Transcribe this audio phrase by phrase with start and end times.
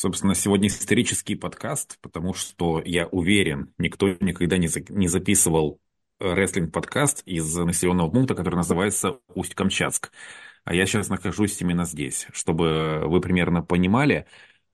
[0.00, 5.78] Собственно, сегодня исторический подкаст, потому что я уверен, никто никогда не, за, не записывал
[6.18, 10.10] э, рестлинг-подкаст из населенного пункта, который называется Усть-Камчатск.
[10.64, 14.24] А я сейчас нахожусь именно здесь, чтобы вы примерно понимали,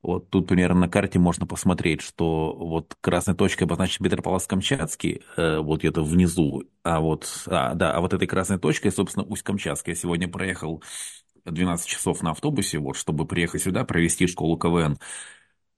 [0.01, 5.81] вот тут примерно на карте можно посмотреть, что вот красной точкой обозначен Петропавловск-Камчатский, э, вот
[5.81, 9.89] где-то внизу, а вот, а, да, а вот этой красной точкой, собственно, Усть-Камчатск.
[9.89, 10.85] Я сегодня проехал
[11.47, 14.99] 12 часов на автобусе, вот, чтобы приехать сюда, провести школу КВН.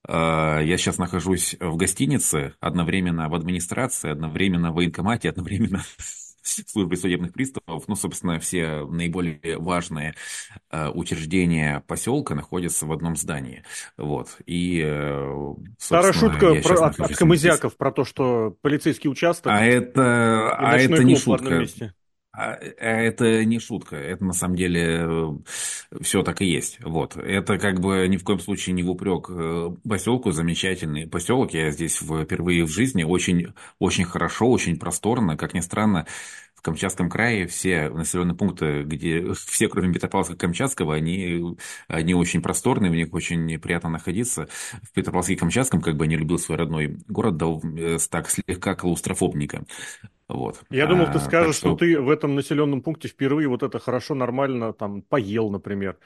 [0.07, 5.83] А, я сейчас нахожусь в гостинице, одновременно в администрации, одновременно в военкомате, одновременно
[6.43, 7.85] в службе судебных приставов.
[7.89, 10.15] Ну, собственно, все наиболее важные
[10.71, 13.65] а, учреждения поселка находятся в одном здании.
[13.97, 14.29] Вот.
[14.47, 19.53] И, э, Старая шутка про, от, от Камызяков про то, что полицейский участок...
[19.53, 21.67] А это, а это не шутка.
[22.39, 26.79] А, а это не шутка, это на самом деле э, все так и есть.
[26.85, 27.17] Вот.
[27.17, 31.53] Это как бы ни в коем случае не в упрек э, поселку, замечательный поселок.
[31.53, 36.07] Я здесь впервые в жизни, очень, очень хорошо, очень просторно, как ни странно.
[36.55, 41.57] В Камчатском крае все населенные пункты, где все, кроме Петропавловска-Камчатского, они,
[41.89, 44.49] они очень просторные, в них очень приятно находиться.
[44.83, 49.65] В Петропавловске-Камчатском, как бы не любил свой родной город, да, э, так слегка клаустрофобника.
[50.29, 50.61] Вот.
[50.71, 51.69] Я думал, ты а, скажешь, что...
[51.71, 55.99] что ты в этом населенном пункте впервые вот это хорошо, нормально там поел, например.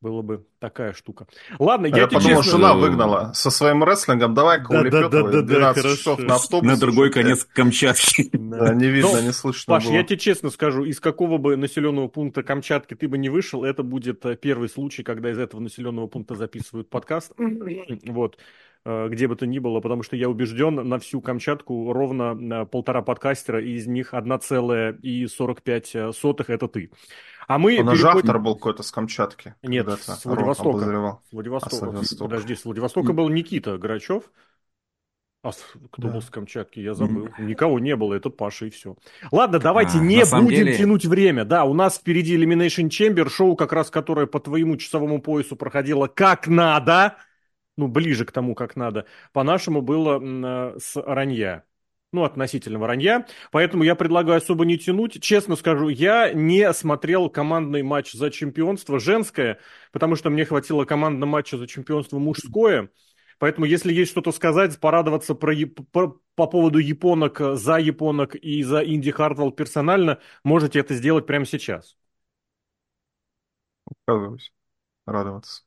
[0.00, 1.26] Было бы такая штука.
[1.58, 2.58] Ладно, я, я подумал, честно...
[2.58, 4.32] жена выгнала со своим рестлингом.
[4.32, 6.70] Давай-ка да, улепетывай да, да, 12 да, часов на автобус.
[6.70, 8.30] На другой конец Камчатки.
[8.38, 12.08] Да, не видно, ну, не слышно Паш, я тебе честно скажу, из какого бы населенного
[12.08, 16.06] пункта Камчатки ты бы не вышел, это будет э, первый случай, когда из этого населенного
[16.06, 17.32] пункта записывают подкаст.
[18.06, 18.38] Вот.
[18.84, 22.64] Э, где бы то ни было, потому что я убежден, на всю Камчатку ровно э,
[22.66, 26.90] полтора подкастера, и из них 1,45 сотых это ты.
[27.46, 27.78] А мы...
[27.80, 28.18] Он переходим...
[28.18, 29.54] автор был какой-то с Камчатки.
[29.62, 30.78] Нет, с Владивостока.
[30.78, 31.76] С Владивостока.
[31.76, 32.24] А, Владивостока.
[32.24, 34.30] Подожди, с Владивостока был Никита Грачев.
[35.42, 35.50] А
[35.92, 36.08] кто да.
[36.08, 37.28] был с Камчатки, я забыл.
[37.38, 38.96] Никого не было, это Паша и все.
[39.30, 40.76] Ладно, давайте а, не будем деле...
[40.76, 41.44] тянуть время.
[41.44, 46.06] Да, у нас впереди Elimination Chamber, шоу, как раз которое по твоему часовому поясу проходило
[46.06, 47.16] как надо
[47.78, 49.06] ну, ближе к тому, как надо.
[49.32, 51.64] По-нашему было э, с ранья.
[52.12, 53.26] Ну, относительно ранья.
[53.52, 55.22] Поэтому я предлагаю особо не тянуть.
[55.22, 59.58] Честно скажу, я не смотрел командный матч за чемпионство женское,
[59.92, 62.90] потому что мне хватило командного матча за чемпионство мужское.
[63.38, 65.54] Поэтому, если есть что-то сказать, порадоваться про,
[65.92, 71.44] по, по поводу японок, за японок и за Инди Хартвелл персонально, можете это сделать прямо
[71.46, 71.96] сейчас.
[73.86, 74.52] Отказываюсь
[75.06, 75.62] радоваться.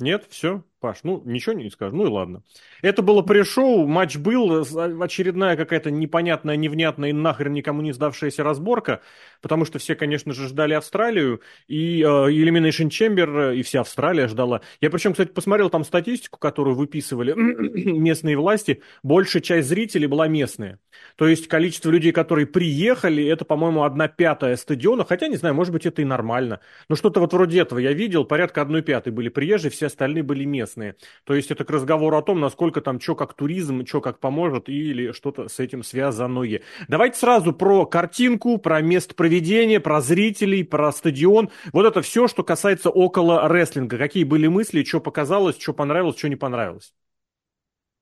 [0.00, 0.64] Нет, все.
[0.80, 2.42] Паш, ну ничего не скажу, ну и ладно.
[2.80, 4.64] Это было пришоу, матч был,
[5.02, 9.02] очередная какая-то непонятная, невнятная и нахрен никому не сдавшаяся разборка,
[9.42, 14.62] потому что все, конечно же, ждали Австралию, и э, Elimination Chamber, и вся Австралия ждала.
[14.80, 20.78] Я причем, кстати, посмотрел там статистику, которую выписывали местные власти, большая часть зрителей была местная.
[21.16, 25.74] То есть количество людей, которые приехали, это, по-моему, одна пятая стадиона, хотя, не знаю, может
[25.74, 26.60] быть, это и нормально.
[26.88, 30.44] Но что-то вот вроде этого я видел, порядка одной пятой были приезжие, все остальные были
[30.44, 30.96] местные местные.
[31.24, 34.68] То есть это к разговору о том, насколько там что как туризм, что как поможет
[34.68, 36.62] или что-то с этим связанное.
[36.88, 41.50] Давайте сразу про картинку, про место проведения, про зрителей, про стадион.
[41.72, 43.98] Вот это все, что касается около рестлинга.
[43.98, 46.94] Какие были мысли, что показалось, что понравилось, что не понравилось.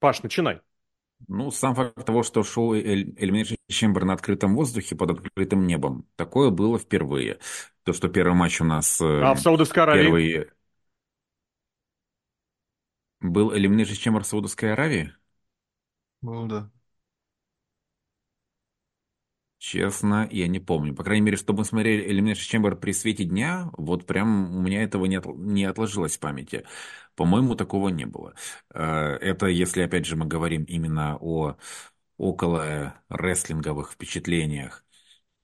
[0.01, 0.61] Паш, начинай.
[1.27, 6.51] Ну, сам факт того, что шоу Elimination Chamber на открытом воздухе под открытым небом, такое
[6.51, 7.39] было впервые.
[7.83, 9.01] То, что первый матч у нас...
[9.01, 10.03] Э, а в Саудовской Аравии?
[10.05, 10.51] Первый...
[13.21, 15.13] Был Elimination Chamber Саудовской Аравии?
[16.21, 16.71] Был, да.
[19.61, 20.95] Честно, я не помню.
[20.95, 24.83] По крайней мере, чтобы мы смотрели Elimination Chamber при свете дня, вот прям у меня
[24.85, 26.65] этого не, от, не отложилось в памяти.
[27.17, 28.35] По-моему, такого не было.
[28.73, 28.81] Э,
[29.21, 31.57] это, если, опять же, мы говорим именно о
[32.19, 34.85] около рестлинговых впечатлениях,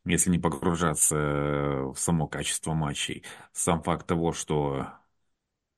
[0.05, 3.25] если не погружаться в само качество матчей.
[3.53, 4.89] Сам факт того, что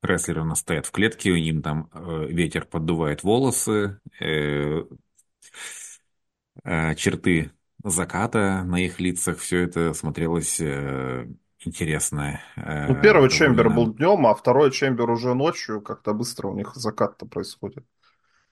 [0.01, 4.83] рестлеры у нас стоят в клетке, им там э, ветер поддувает волосы, э,
[6.63, 7.51] э, черты
[7.83, 11.27] заката на их лицах, все это смотрелось э,
[11.63, 12.39] интересно.
[12.55, 16.75] Э, ну, первый чембер был днем, а второй чембер уже ночью, как-то быстро у них
[16.75, 17.85] закат-то происходит.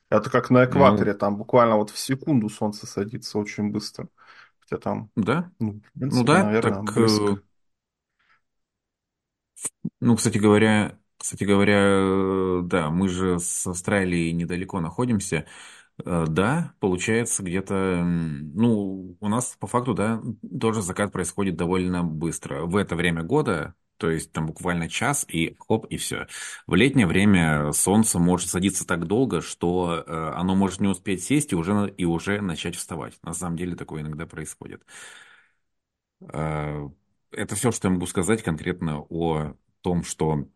[0.10, 4.08] Это как на экваторе, ну, там буквально вот в секунду солнце садится очень быстро.
[4.60, 5.10] Хотя там...
[5.16, 5.52] Да?
[5.60, 6.96] Ну, принципе, ну да, наверное, так...
[6.96, 7.24] Близко.
[7.24, 7.36] Э,
[10.00, 15.46] ну, кстати говоря, кстати говоря, э, да, мы же с Австралией недалеко находимся.
[16.06, 20.22] Э, да, получается где-то, ну, у нас по факту, да,
[20.62, 22.66] тоже закат происходит довольно быстро.
[22.66, 26.28] В это время года, То есть там буквально час и хоп, и все.
[26.68, 31.54] В летнее время солнце может садиться так долго, что э, оно может не успеть сесть
[31.54, 33.18] и уже, и уже начать вставать.
[33.24, 34.84] На самом деле такое иногда происходит.
[36.22, 40.48] Это все, что я могу сказать конкретно о том, что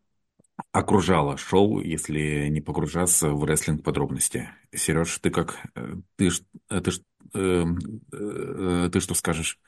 [0.72, 4.50] окружало шоу, если не погружаться в рестлинг подробности.
[4.74, 5.58] Сереж, ты как?
[5.76, 6.30] Э, ты,
[6.70, 6.92] э, ты,
[7.34, 7.66] э,
[8.14, 9.60] э, ты что скажешь?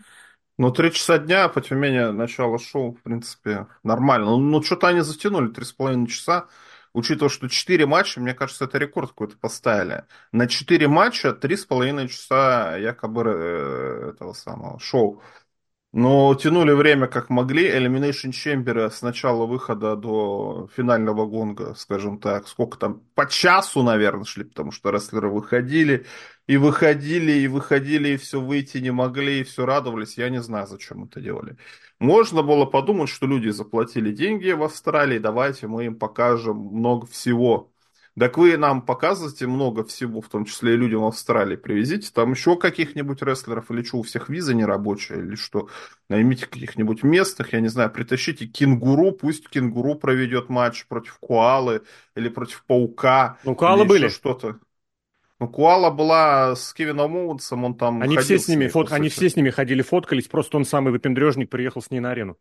[0.57, 4.27] Ну, три часа дня, по тем начало шоу, в принципе, нормально.
[4.27, 6.47] Ну, ну что-то они затянули, три с половиной часа.
[6.93, 10.03] Учитывая, что четыре матча, мне кажется, это рекорд какой-то поставили.
[10.33, 15.23] На четыре матча три с половиной часа якобы э, этого самого шоу.
[15.93, 17.69] Но тянули время как могли.
[17.69, 24.23] Elimination Chamber с начала выхода до финального гонга, скажем так, сколько там, по часу, наверное,
[24.23, 26.05] шли, потому что рестлеры выходили,
[26.47, 30.17] и выходили, и выходили, и все выйти не могли, и все радовались.
[30.17, 31.57] Я не знаю, зачем это делали.
[31.99, 37.70] Можно было подумать, что люди заплатили деньги в Австралии, давайте мы им покажем много всего.
[38.19, 41.55] Так вы нам показываете много всего, в том числе и людям в Австралии.
[41.55, 45.69] Привезите там еще каких-нибудь рестлеров, или что, у всех виза нерабочая, или что.
[46.09, 51.83] Наймите каких-нибудь местных, я не знаю, притащите кенгуру, пусть кенгуру проведет матч против Куалы
[52.15, 53.37] или против Паука.
[53.45, 54.09] Ну, Куалы были.
[54.09, 54.59] что-то.
[55.39, 58.91] Ну, Куала была с Кевином Оуэнсом, он там они все с ними, с ней, фот...
[58.91, 62.37] они все с ними ходили, фоткались, просто он самый выпендрежник приехал с ней на арену.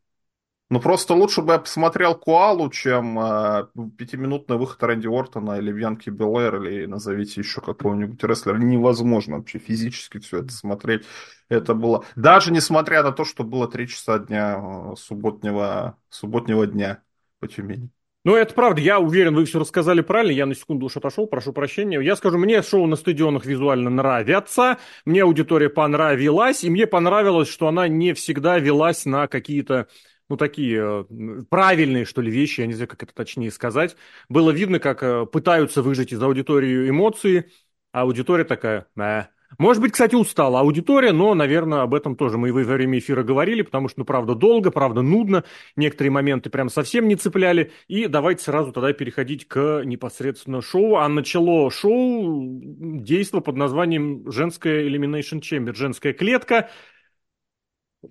[0.70, 3.66] Ну, просто лучше бы я посмотрел Куалу, чем э,
[3.98, 8.56] пятиминутный выход Рэнди Ортона или Бьянки Белэр, или назовите еще какого-нибудь рестлера.
[8.56, 11.04] Невозможно вообще физически все это смотреть.
[11.48, 12.04] Это было...
[12.14, 17.02] Даже несмотря на то, что было три часа дня э, субботнего, субботнего дня
[17.40, 17.90] по Тюмени.
[18.22, 21.54] Ну, это правда, я уверен, вы все рассказали правильно, я на секунду уж отошел, прошу
[21.54, 21.98] прощения.
[22.00, 24.76] Я скажу, мне шоу на стадионах визуально нравятся,
[25.06, 29.88] мне аудитория понравилась, и мне понравилось, что она не всегда велась на какие-то
[30.30, 33.96] ну, такие э, правильные, что ли, вещи, я не знаю, как это точнее сказать.
[34.28, 37.50] Было видно, как э, пытаются выжать из аудитории эмоции,
[37.92, 39.24] а аудитория такая, э.
[39.58, 43.62] Может быть, кстати, устала аудитория, но, наверное, об этом тоже мы во время эфира говорили,
[43.62, 45.42] потому что, ну, правда, долго, правда, нудно,
[45.74, 47.72] некоторые моменты прям совсем не цепляли.
[47.88, 50.96] И давайте сразу тогда переходить к непосредственно шоу.
[50.98, 56.70] А начало шоу действо под названием «Женская Elimination Chamber», «Женская клетка».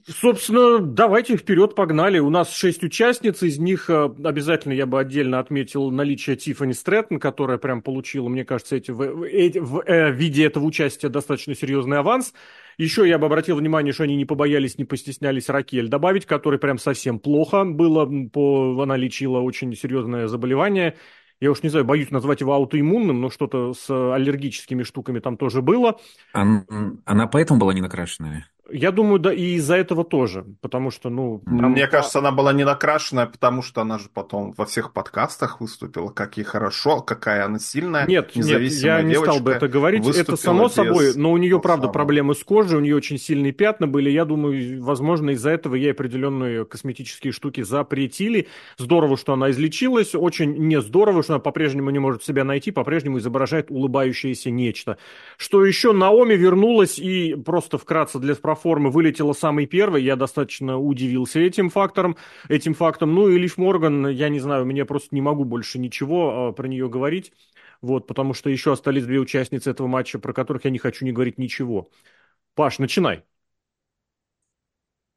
[0.05, 2.19] Собственно, давайте вперед погнали.
[2.19, 7.19] У нас шесть участниц, из них э, обязательно я бы отдельно отметил наличие Тиффани Стрэттон,
[7.19, 11.97] которая прям получила, мне кажется, эти, в, в, в э, виде этого участия достаточно серьезный
[11.97, 12.35] аванс.
[12.77, 16.77] Еще я бы обратил внимание, что они не побоялись, не постеснялись Ракель добавить, который прям
[16.77, 20.97] совсем плохо было, по, она лечила очень серьезное заболевание.
[21.41, 25.63] Я уж не знаю, боюсь назвать его аутоиммунным, но что-то с аллергическими штуками там тоже
[25.63, 25.99] было.
[26.33, 26.65] Она,
[27.05, 28.45] она поэтому была не накрашенная?
[28.71, 31.41] Я думаю, да, и из-за этого тоже, потому что, ну...
[31.45, 31.71] Там...
[31.71, 36.09] Мне кажется, она была не накрашенная, потому что она же потом во всех подкастах выступила,
[36.09, 40.35] как ей хорошо, какая она сильная, Нет, нет, я не стал бы это говорить, это
[40.35, 40.73] само без...
[40.73, 41.93] собой, но у нее, правда, самого.
[41.93, 45.91] проблемы с кожей, у нее очень сильные пятна были, я думаю, возможно, из-за этого ей
[45.91, 48.47] определенные косметические штуки запретили.
[48.77, 53.17] Здорово, что она излечилась, очень не здорово, что она по-прежнему не может себя найти, по-прежнему
[53.17, 54.97] изображает улыбающееся нечто.
[55.37, 60.77] Что еще, Наоми вернулась и просто вкратце для справки формы вылетела самый первый, я достаточно
[60.77, 62.17] удивился этим фактором,
[62.47, 63.13] этим фактом.
[63.13, 66.67] Ну и Лив Морган, я не знаю, мне просто не могу больше ничего а, про
[66.67, 67.33] нее говорить,
[67.81, 71.11] вот, потому что еще остались две участницы этого матча, про которых я не хочу не
[71.11, 71.89] говорить ничего.
[72.55, 73.23] Паш, начинай.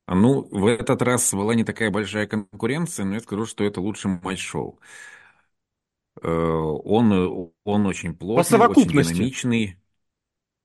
[0.09, 4.11] Ну, в этот раз была не такая большая конкуренция, но я скажу, что это лучший
[4.23, 4.79] матч-шоу.
[6.21, 9.82] Э, он, он очень плотный, очень динамичный.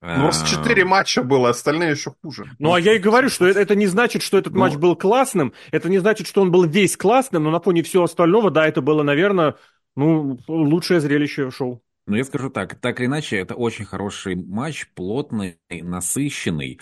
[0.01, 2.51] Ну, у нас четыре матча было, остальные еще хуже.
[2.59, 4.59] Ну, а я и говорю, что это, это не значит, что этот ну...
[4.59, 8.03] матч был классным, это не значит, что он был весь классным, но на фоне всего
[8.03, 9.55] остального, да, это было, наверное,
[9.95, 11.81] ну, лучшее зрелище шоу.
[12.05, 16.79] Ну, я скажу так, так или иначе, это очень хороший матч, плотный, насыщенный.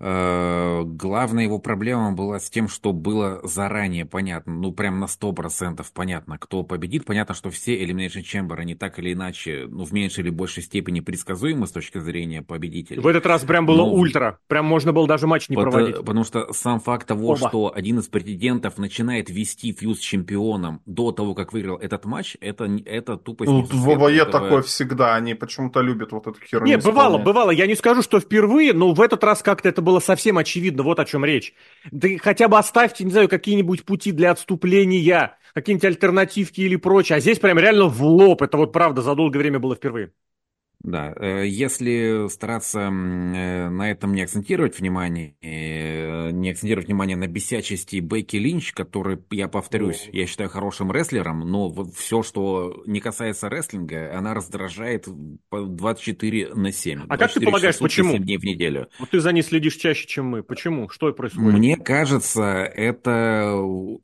[0.00, 5.84] Э, главная его проблема была с тем, что было заранее понятно, ну прям на 100%
[5.92, 7.04] понятно, кто победит.
[7.04, 11.00] Понятно, что все Elimination Chamber, они так или иначе, ну в меньшей или большей степени
[11.00, 13.00] предсказуемы с точки зрения победителя.
[13.00, 13.92] В этот раз прям было Но...
[13.92, 15.96] ультра, прям можно было даже матч не Потому, проводить.
[15.98, 17.48] Потому что сам факт того, Оба.
[17.48, 22.70] что один из претендентов начинает вести фьюз чемпионом до того, как выиграл этот матч, это,
[22.84, 23.50] это тупость.
[23.50, 24.44] Ну, в ВВЕ этого...
[24.44, 26.66] такое всегда, они почему-то любят вот эту херню.
[26.66, 30.00] Не, бывало, бывало, я не скажу, что впервые, но в этот раз как-то это было
[30.00, 31.54] совсем очевидно, вот о чем речь.
[31.90, 37.16] Да хотя бы оставьте, не знаю, какие-нибудь пути для отступления, какие-нибудь альтернативки или прочее.
[37.16, 38.42] А здесь прям реально в лоб.
[38.42, 40.12] Это вот правда за долгое время было впервые.
[40.82, 47.26] Да, э, если стараться э, на этом не акцентировать внимание, э, не акцентировать внимание на
[47.26, 53.48] бесячести Бекки Линч, который, я повторюсь, я считаю хорошим рестлером, но все, что не касается
[53.48, 55.08] рестлинга, она раздражает
[55.50, 57.06] 24 на 7.
[57.08, 58.12] А как ты полагаешь, сутки, почему?
[58.12, 58.88] 7 дней в неделю.
[59.00, 60.42] Вот ты за ней следишь чаще, чем мы.
[60.44, 60.88] Почему?
[60.90, 61.58] Что происходит?
[61.58, 63.52] Мне кажется, это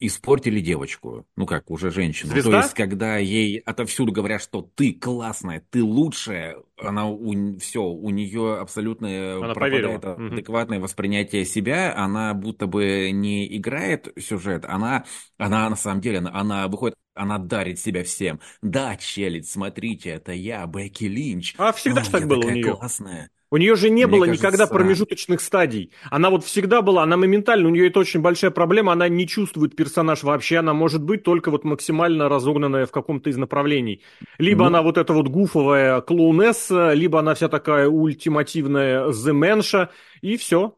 [0.01, 1.25] испортили девочку.
[1.37, 2.33] Ну как, уже женщину.
[2.33, 2.51] Звезда?
[2.51, 8.11] То есть, когда ей отовсюду говорят, что ты классная, ты лучшая, она у, все, у
[8.11, 10.17] нее абсолютно Она пропадает поверила.
[10.33, 15.05] адекватное воспринятие себя, она будто бы не играет сюжет, она,
[15.39, 18.41] она на самом деле, она, она выходит, она дарит себя всем.
[18.63, 21.55] Да, челядь, смотрите, это я, Бекки Линч.
[21.57, 22.77] А всегда О, ж так было у нее.
[22.77, 23.31] классная.
[23.55, 25.93] У нее же не Мне было кажется, никогда промежуточных стадий.
[26.11, 29.77] Она вот всегда была, она моментально, у нее это очень большая проблема, она не чувствует
[29.77, 34.03] персонаж вообще, она может быть только вот максимально разогнанная в каком-то из направлений.
[34.39, 34.67] Либо Ну.
[34.67, 40.77] она вот эта вот гуфовая клоунесса, либо она вся такая ультимативная земенша, и все.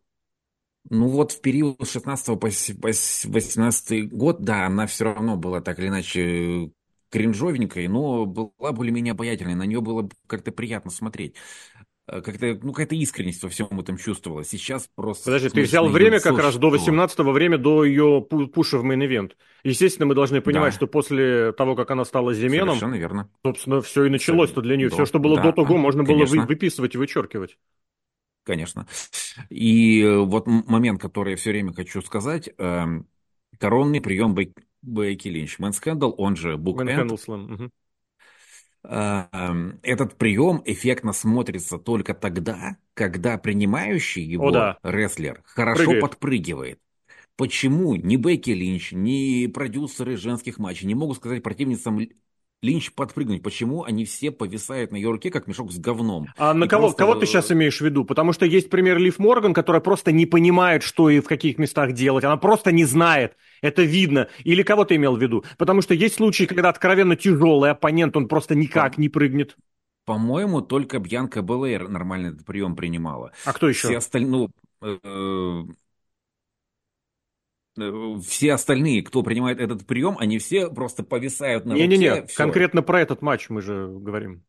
[0.88, 5.04] Ну вот в период с 16 по с- по с- 18 год, да, она все
[5.04, 6.71] равно была так или иначе
[7.11, 11.35] кринжовенькой, но была более-менее обаятельной, на нее было как-то приятно смотреть.
[12.08, 14.48] Э, Как-то, ну, какая-то искренность во всем этом чувствовалась.
[14.48, 15.25] Сейчас просто...
[15.25, 16.92] Подожди, ты взял время как раз до что?
[16.92, 19.37] 18-го, время до ее пу- пуша в main event.
[19.64, 20.76] Естественно, мы должны понимать, Да.
[20.76, 23.30] что после того, как она стала The Man, Совершенно верно.
[23.44, 24.88] собственно, все и началось-то для нее.
[24.88, 26.46] До- Все, что было да, до того, можно было конечно.
[26.46, 27.58] выписывать и вычеркивать.
[28.44, 28.86] Конечно.
[29.50, 32.48] И э, вот момент, который я все время хочу сказать.
[32.58, 33.08] эм,
[33.58, 34.36] коронный прием
[34.82, 35.58] Бекки Линч.
[35.59, 37.28] Manhandle, он же Book Man End.
[37.28, 37.72] Эм,
[38.88, 44.78] Этот прием эффектно смотрится только тогда, когда принимающий его О, да.
[44.83, 46.02] рестлер хорошо Прыгает.
[46.02, 46.81] подпрыгивает.
[47.37, 52.00] Почему ни Бекки Линч, ни продюсеры женских матчей не могут сказать противницам
[52.62, 53.42] Линч подпрыгнуть?
[53.42, 56.28] Почему они все повисают на ее руке, как мешок с говном?
[56.36, 58.04] А на кого, просто, кого ты сейчас имеешь в виду?
[58.04, 61.92] Потому что есть пример Лив Морган, которая просто не понимает, что и в каких местах
[61.92, 62.25] делать.
[62.25, 63.36] Она просто не знает.
[63.60, 64.28] Это видно.
[64.44, 65.44] Или кого ты имел в виду?
[65.58, 69.56] Потому что есть случаи, когда откровенно тяжелый оппонент, он просто никак не прыгнет.
[70.06, 73.32] По-моему, только Бьянка Белэйр нормально этот прием принимала.
[73.44, 73.88] А кто еще?
[73.88, 74.48] Все остальные...
[74.80, 75.62] э, э,
[78.26, 83.23] все остальные, кто принимает этот прием, они все просто повисают на Не-не-не, конкретно про этот
[83.23, 84.42] матч мы же говорим.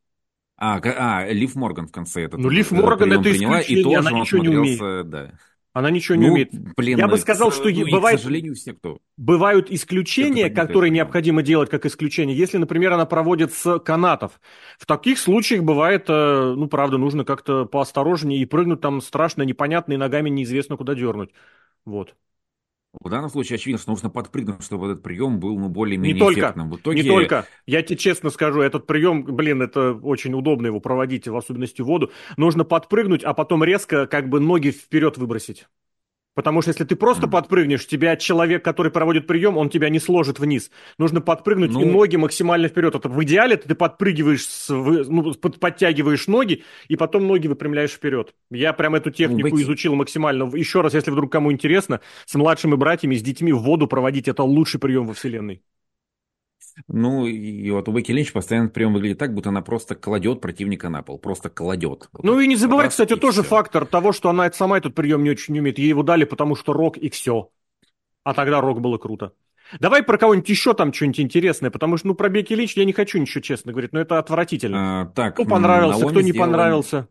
[0.56, 4.08] А, а, Лив Морган в конце этот Ну, Лив Морган это приняла, и исключение, тоже
[4.08, 5.32] она он ничего не смотрелся, да.
[5.72, 6.50] Она ничего не Ну, умеет.
[6.76, 8.98] блин, Я бы сказал, что ну, бывает- к сожалению, все, кто...
[9.16, 14.40] Бывают исключения, которые необходимо делать как исключение, если, например, она проводит с канатов.
[14.78, 19.92] В таких случаях бывает, э, ну, правда, нужно как-то поосторожнее и прыгнуть там страшно, непонятно,
[19.92, 21.30] и ногами неизвестно куда дернуть.
[21.84, 22.16] Вот.
[23.00, 26.40] В данном случае очевидно, что нужно подпрыгнуть, чтобы этот прием был ну, более-менее Не только,
[26.40, 26.70] эффектным.
[26.70, 27.02] В итоге...
[27.02, 27.46] Не только.
[27.66, 31.86] Я тебе честно скажу, этот прием, блин, это очень удобно его проводить, в особенности в
[31.86, 32.10] воду.
[32.36, 35.66] Нужно подпрыгнуть, а потом резко как бы ноги вперед выбросить.
[36.38, 40.38] Потому что если ты просто подпрыгнешь, тебя человек, который проводит прием, он тебя не сложит
[40.38, 40.70] вниз.
[40.96, 42.94] Нужно подпрыгнуть Ну- и ноги максимально вперед.
[42.94, 48.34] Это в идеале ты подпрыгиваешь, с, ну, под- подтягиваешь ноги, и потом ноги выпрямляешь вперед.
[48.52, 50.48] Я прям эту технику быть- изучил максимально.
[50.54, 54.44] Еще раз, если вдруг кому интересно, с младшими братьями, с детьми в воду проводить, это
[54.44, 55.62] лучший прием во вселенной.
[56.86, 60.88] Ну, и вот у Бекки Линч постоянно прием выглядит так, будто она просто кладет противника
[60.88, 61.18] на пол.
[61.18, 62.08] Просто кладет.
[62.12, 62.42] Вот Ну так.
[62.44, 63.50] и не забывай, Раз, кстати, тоже всё.
[63.50, 65.78] фактор того, что она сама этот прием не очень умеет.
[65.78, 67.50] Ей его дали, потому что рок и все.
[68.24, 69.32] А тогда рок было круто.
[69.80, 72.92] Давай про кого-нибудь еще там что-нибудь интересное, потому что, ну, про Бекки Линч я не
[72.94, 75.02] хочу ничего честно говорить, но это отвратительно.
[75.02, 77.08] А, так, Кто понравился, Наоми кто не сделала- понравился.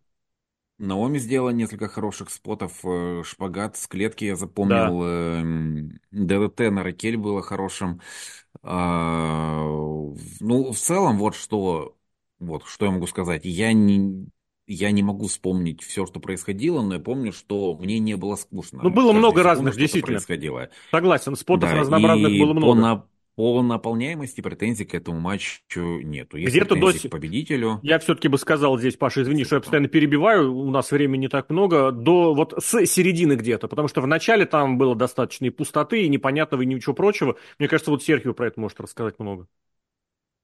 [0.79, 2.79] Наоми сделала несколько хороших спотов.
[2.83, 5.03] э, Шпагат с клетки я запомнил.
[5.03, 7.99] эм, ДДТ на Ракель было хорошим.
[8.63, 9.63] А,
[10.39, 11.97] Ну, в целом, вот что,
[12.39, 13.45] вот что я могу сказать.
[13.45, 14.27] Я не,
[14.67, 18.81] я не могу вспомнить все, что происходило, но я помню, что мне не было скучно.
[18.81, 20.25] Ну, было Каждую много секунду разных, действительно.
[20.25, 20.69] происходило.
[20.93, 22.75] Согласен, спотов Да, разнообразных было По, много.
[22.75, 23.07] на-
[23.37, 26.37] по наполняемости претензий к этому матчу нету.
[26.37, 27.79] Есть Где-то до сих- к победителю.
[27.83, 31.27] Я все-таки бы сказал здесь, Паша, извини, что я постоянно перебиваю, у нас времени не
[31.27, 35.51] так много, до вот с середины где-то, потому что в начале там было достаточно и
[35.51, 37.37] пустоты, и непонятного, и ничего прочего.
[37.59, 39.45] Мне кажется, вот Серхио про это может рассказать много.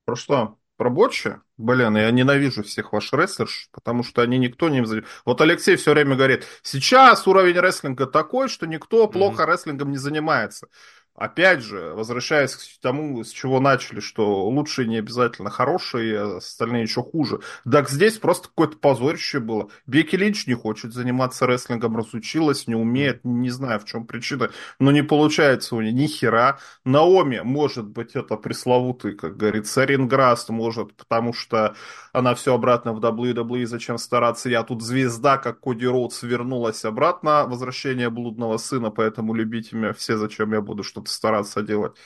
[0.05, 0.57] Про что?
[0.77, 1.37] Про Ботчи?
[1.57, 4.83] Блин, я ненавижу всех ваших рестлерш, потому что они никто не...
[5.25, 10.67] Вот Алексей все время говорит, сейчас уровень рестлинга такой, что никто плохо рестлингом не занимается.
[11.15, 16.83] Опять же, возвращаясь к тому, с чего начали, что лучшие не обязательно хорошие, а остальные
[16.83, 17.39] еще хуже.
[17.69, 19.69] Так здесь просто какое-то позорище было.
[19.85, 24.91] Беки Линч не хочет заниматься рестлингом, разучилась, не умеет, не знаю, в чем причина, но
[24.91, 26.59] не получается у нее ни хера.
[26.83, 31.75] Наоми, может быть, это пресловутый, как говорится, Ринграст, может, потому что
[32.11, 37.45] она все обратно в WWE, зачем стараться, я тут звезда, как Коди Роудс, вернулась обратно,
[37.47, 41.97] возвращение блудного сына, поэтому любите меня все, зачем я буду что-то стараться делать.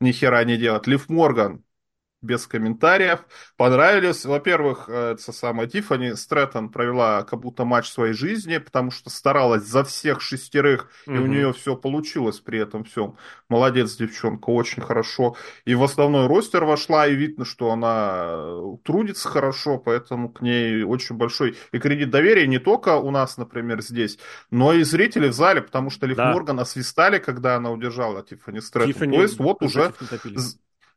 [0.00, 0.86] Ни хера не делать.
[0.86, 1.64] Лив Морган,
[2.22, 3.20] без комментариев.
[3.56, 4.24] Понравились.
[4.24, 9.62] Во-первых, э, это самая Тиффани Стрэттон провела как будто матч своей жизни, потому что старалась
[9.62, 11.16] за всех шестерых, угу.
[11.16, 13.16] и у нее все получилось при этом всем.
[13.48, 15.36] Молодец, девчонка, очень хорошо.
[15.64, 20.82] И в основной ростер вошла, и видно, что она э, трудится хорошо, поэтому к ней
[20.82, 24.18] очень большой и кредит доверия не только у нас, например, здесь,
[24.50, 26.32] но и зрители в зале, потому что Лив да.
[26.32, 28.92] Морган освистали, когда она удержала Тиффани Стрэттон.
[28.92, 29.92] Тиффани То есть вот уже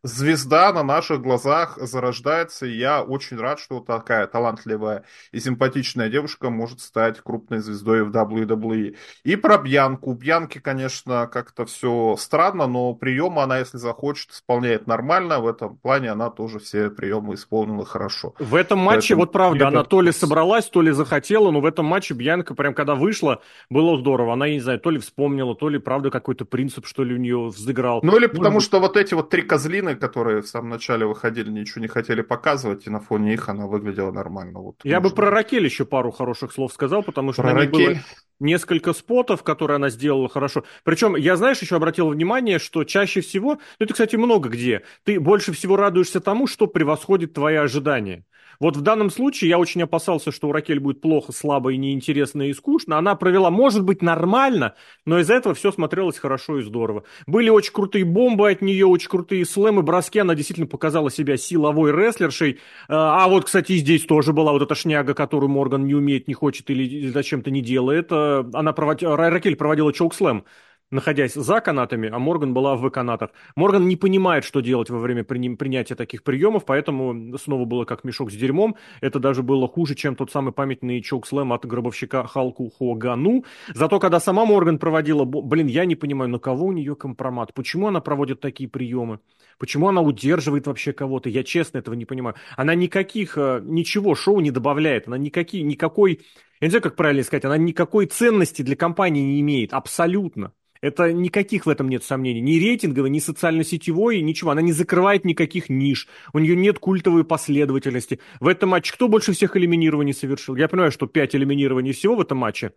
[0.03, 6.49] звезда на наших глазах зарождается, и я очень рад, что такая талантливая и симпатичная девушка
[6.49, 8.97] может стать крупной звездой в WWE.
[9.23, 10.11] И про Бьянку.
[10.11, 15.39] У Бьянки, конечно, как-то все странно, но приемы она, если захочет, исполняет нормально.
[15.39, 18.35] В этом плане она тоже все приемы исполнила хорошо.
[18.39, 21.65] В этом матче, Поэтому вот правда, она то ли собралась, то ли захотела, но в
[21.65, 24.33] этом матче Бьянка, прям когда вышла, было здорово.
[24.33, 27.17] Она, я не знаю, то ли вспомнила, то ли, правда, какой-то принцип, что ли, у
[27.17, 28.01] нее взыграл.
[28.03, 31.81] Ну или потому что вот эти вот три козлины, которые в самом начале выходили, ничего
[31.81, 34.59] не хотели показывать, и на фоне их она выглядела нормально.
[34.59, 37.67] Вот, Я бы про Ракель еще пару хороших слов сказал, потому что про на ней
[37.67, 37.97] было
[38.39, 40.63] несколько спотов, которые она сделала хорошо.
[40.83, 45.19] Причем, я, знаешь, еще обратил внимание, что чаще всего, ну это, кстати, много где, ты
[45.19, 48.25] больше всего радуешься тому, что превосходит твои ожидания.
[48.63, 52.43] Вот в данном случае я очень опасался, что у Ракель будет плохо, слабо и неинтересно
[52.43, 52.97] и скучно.
[52.97, 54.73] Она провела, может быть, нормально,
[55.05, 57.03] но из-за этого все смотрелось хорошо и здорово.
[57.27, 60.19] Были очень крутые бомбы от нее, очень крутые слэмы, броски.
[60.19, 62.61] Она действительно показала себя силовой рестлершей.
[62.87, 66.33] А, а вот, кстати, здесь тоже была вот эта шняга, которую Морган не умеет, не
[66.33, 68.13] хочет или зачем-то не делает.
[68.13, 69.03] Э, она провод...
[69.03, 70.45] Ракель проводила чоук-слэм
[70.93, 73.31] находясь за канатами, а Морган была в канатах.
[73.55, 75.55] Морган не понимает, что делать во время при...
[75.55, 78.75] принятия таких приемов, поэтому снова было как мешок с дерьмом.
[79.01, 83.43] Это даже было хуже, чем тот самый памятный чок-слэм от гробовщика Халку Хогану.
[83.73, 87.87] Зато когда сама Морган проводила, блин, я не понимаю, на кого у нее компромат, почему
[87.87, 89.19] она проводит такие приемы,
[89.57, 92.35] почему она удерживает вообще кого-то, я честно этого не понимаю.
[92.55, 96.21] Она никаких, э, ничего шоу не добавляет, она никакие, никакой,
[96.61, 100.53] я не знаю, как правильно сказать, она никакой ценности для компании не имеет, абсолютно.
[100.83, 102.41] Это никаких в этом нет сомнений.
[102.41, 104.51] Ни рейтинговой, ни социально-сетевой, ничего.
[104.51, 106.09] Она не закрывает никаких ниш.
[106.33, 108.19] У нее нет культовой последовательности.
[108.41, 110.57] В этом матче кто больше всех элиминирований совершил?
[110.57, 112.73] Я понимаю, что пять элиминирований всего в этом матче.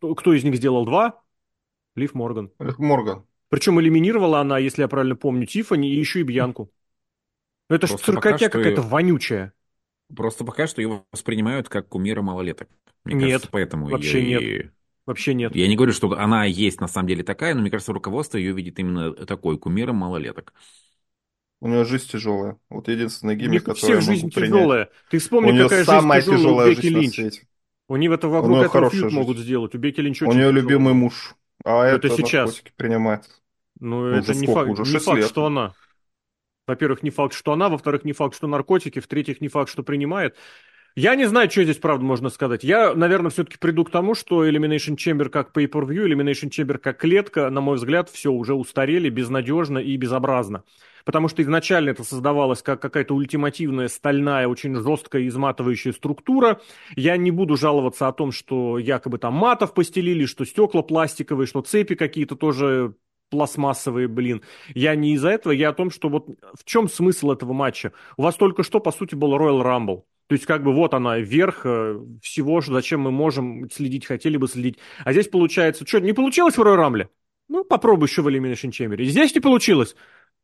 [0.00, 1.22] Кто из них сделал два?
[1.94, 2.50] Лив Морган.
[2.58, 3.24] Лив Морган.
[3.50, 6.72] Причем элиминировала она, если я правильно помню, Тифани и еще и Бьянку.
[7.70, 8.88] Это же циркотя какая-то ее...
[8.88, 9.52] вонючая.
[10.12, 12.68] Просто пока что ее воспринимают как кумира малолеток.
[13.04, 14.72] Мне нет, кажется, поэтому вообще ее нет.
[15.06, 15.54] Вообще нет.
[15.54, 18.52] Я не говорю, что она есть на самом деле такая, но мне кажется, руководство ее
[18.52, 20.54] видит именно такой, кумиром малолеток.
[21.60, 22.58] У нее жизнь тяжелая.
[22.68, 24.50] Вот единственный гиммик, который всех жизнь принять.
[24.50, 24.90] тяжелая.
[25.10, 27.06] Ты вспомни, у какая самая жизнь тяжелая, у Бекки Линч.
[27.06, 27.46] На свете.
[27.88, 29.74] У них это вокруг этого фьюд могут сделать.
[29.74, 31.34] У Бекки Линч У нее любимый муж.
[31.64, 32.62] А это, это сейчас.
[32.76, 33.28] принимает.
[33.80, 35.74] Ну, ну это не факт, не факт что она.
[36.66, 37.68] Во-первых, не факт, что она.
[37.68, 38.98] Во-вторых, не факт, что наркотики.
[38.98, 40.36] В-третьих, не факт, что принимает.
[40.96, 42.62] Я не знаю, что здесь правда можно сказать.
[42.62, 47.50] Я, наверное, все-таки приду к тому, что Elimination Chamber как pay-per-view, Elimination Chamber как клетка,
[47.50, 50.62] на мой взгляд, все уже устарели, безнадежно и безобразно.
[51.04, 56.60] Потому что изначально это создавалось как какая-то ультимативная, стальная, очень жесткая, изматывающая структура.
[56.94, 61.60] Я не буду жаловаться о том, что якобы там матов постелили, что стекла пластиковые, что
[61.62, 62.94] цепи какие-то тоже
[63.30, 64.42] пластмассовые, блин.
[64.74, 67.92] Я не из-за этого, я о том, что вот в чем смысл этого матча?
[68.16, 70.04] У вас только что, по сути, был Royal Rumble.
[70.26, 74.48] То есть, как бы вот она, верх э, всего, зачем мы можем следить, хотели бы
[74.48, 74.78] следить.
[75.04, 77.08] А здесь получается, что, не получилось в Royal Rumble?
[77.48, 79.02] Ну, попробуй еще в Elimination Chamber.
[79.04, 79.94] Здесь не получилось.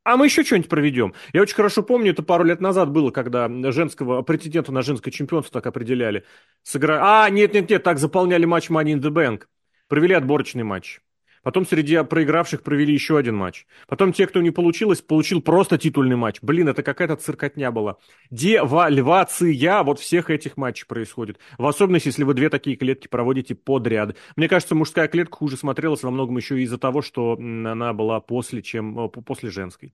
[0.03, 1.13] А мы еще что-нибудь проведем.
[1.31, 5.61] Я очень хорошо помню, это пару лет назад было, когда женского претендента на женское чемпионство
[5.61, 6.25] так определяли.
[6.63, 6.99] Сыгра...
[7.01, 9.43] А, нет-нет-нет, так заполняли матч Money in the Bank.
[9.87, 11.01] Провели отборочный матч.
[11.43, 13.65] Потом среди проигравших провели еще один матч.
[13.87, 16.37] Потом те, кто не получилось, получил просто титульный матч.
[16.41, 17.97] Блин, это какая-то циркотня была.
[18.29, 21.39] Девальвация вот всех этих матчей происходит.
[21.57, 24.15] В особенности, если вы две такие клетки проводите подряд.
[24.35, 28.61] Мне кажется, мужская клетка хуже смотрелась во многом еще из-за того, что она была после,
[28.61, 29.93] чем, э, после женской.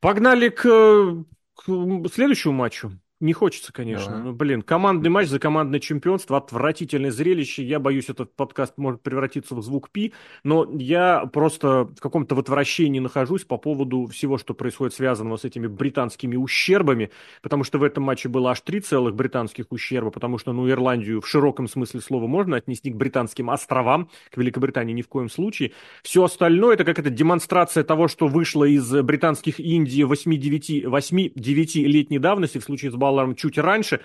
[0.00, 2.92] Погнали к, к следующему матчу.
[3.20, 4.12] Не хочется, конечно.
[4.12, 4.26] Давай.
[4.26, 7.64] Ну, блин, командный матч за командное чемпионство, отвратительное зрелище.
[7.64, 10.12] Я боюсь, этот подкаст может превратиться в звук пи,
[10.44, 15.44] но я просто в каком-то в отвращении нахожусь по поводу всего, что происходит связанного с
[15.44, 17.10] этими британскими ущербами,
[17.42, 21.20] потому что в этом матче было аж три целых британских ущерба, потому что, ну, Ирландию
[21.20, 25.72] в широком смысле слова можно отнести к британским островам, к Великобритании ни в коем случае.
[26.04, 32.92] Все остальное это какая-то демонстрация того, что вышло из британских Индии 8-9-летней давности в случае
[32.92, 34.00] с Балларом чуть раньше.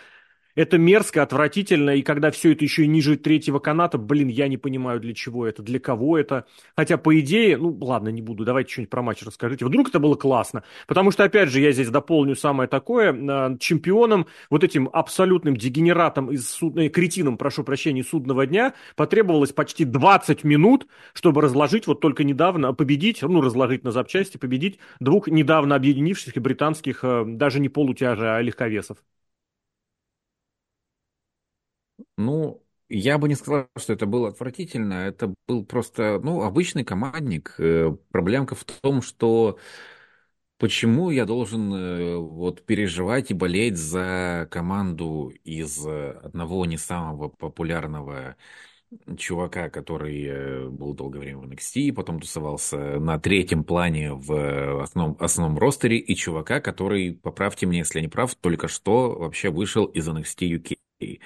[0.55, 4.57] Это мерзко, отвратительно, и когда все это еще и ниже третьего каната, блин, я не
[4.57, 6.45] понимаю, для чего это, для кого это.
[6.77, 9.65] Хотя, по идее, ну, ладно, не буду, давайте что-нибудь про матч расскажите.
[9.65, 10.63] Вдруг это было классно.
[10.87, 16.29] Потому что, опять же, я здесь дополню самое такое, а, чемпионом, вот этим абсолютным дегенератом
[16.31, 22.23] из судной, кретином, прошу прощения, судного дня, потребовалось почти 20 минут, чтобы разложить, вот только
[22.23, 28.35] недавно, победить, ну, разложить на запчасти, победить двух недавно объединившихся британских, а, даже не полутяжа,
[28.35, 28.97] а легковесов.
[32.17, 34.93] Ну, я бы не сказал, что это было отвратительно.
[34.93, 37.55] Это был просто, ну, обычный командник.
[37.57, 39.57] Э, проблемка в том, что
[40.57, 47.29] почему я должен э, вот переживать и болеть за команду из э, одного не самого
[47.29, 48.35] популярного
[49.17, 55.57] чувака, который был долгое время в NXT, потом тусовался на третьем плане в основном, основном
[55.59, 60.07] ростере, и чувака, который, поправьте меня, если я не прав, только что вообще вышел из
[60.07, 61.19] NXT UK.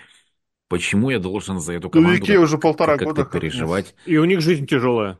[0.69, 3.95] Почему я должен за эту команду ну, уже полтора как года переживать?
[4.05, 5.19] И у них жизнь тяжелая.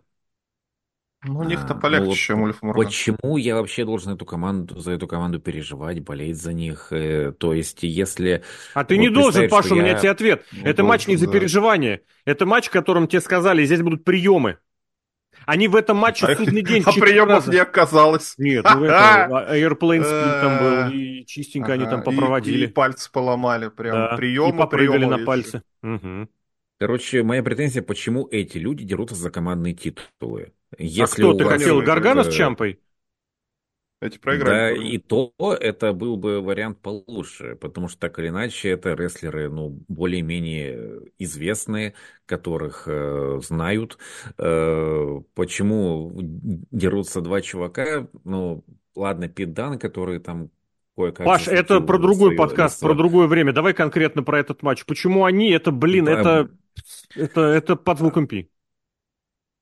[1.23, 2.85] Ну, у них-то а, полегче, ну, чем Ульф Морган.
[2.85, 6.89] Почему я вообще должен эту команду, за эту команду переживать, болеть за них?
[6.91, 8.43] Э, то есть, если...
[8.75, 9.95] А ты вот не должен, Паша, у меня я...
[9.97, 10.45] тебе ответ.
[10.51, 11.31] Не Это должен, матч не за да.
[11.31, 12.01] переживания.
[12.25, 14.59] Это матч, в котором тебе сказали, здесь будут приемы.
[15.45, 18.33] Они в этом матче а, судный день А приемов не оказалось.
[18.37, 22.65] Нет, ну это Airplane Speed там был, и чистенько они там попроводили.
[22.65, 24.15] И пальцы поломали прям.
[24.17, 25.61] Приемы, И попрыгали на пальцы.
[26.79, 30.53] Короче, моя претензия, почему эти люди дерутся за командные титулы.
[30.77, 32.79] Если а кто, ты хотел Гаргана с Чампой?
[33.99, 34.75] Эти проиграли.
[34.75, 39.49] Да, и то это был бы вариант получше, потому что так или иначе это рестлеры,
[39.49, 41.95] ну, более-менее известные,
[42.27, 43.97] которых э, знают.
[44.37, 48.07] Э, почему дерутся два чувака?
[48.23, 48.63] Ну,
[48.95, 50.51] ладно, Пидан, который там
[50.95, 51.25] кое-как...
[51.25, 52.87] Паш, это про другой подкаст, лицо.
[52.87, 53.51] про другое время.
[53.51, 54.85] Давай конкретно про этот матч.
[54.85, 55.49] Почему они?
[55.49, 56.49] Это, блин, да, это,
[57.15, 58.51] это, это под звуком пи.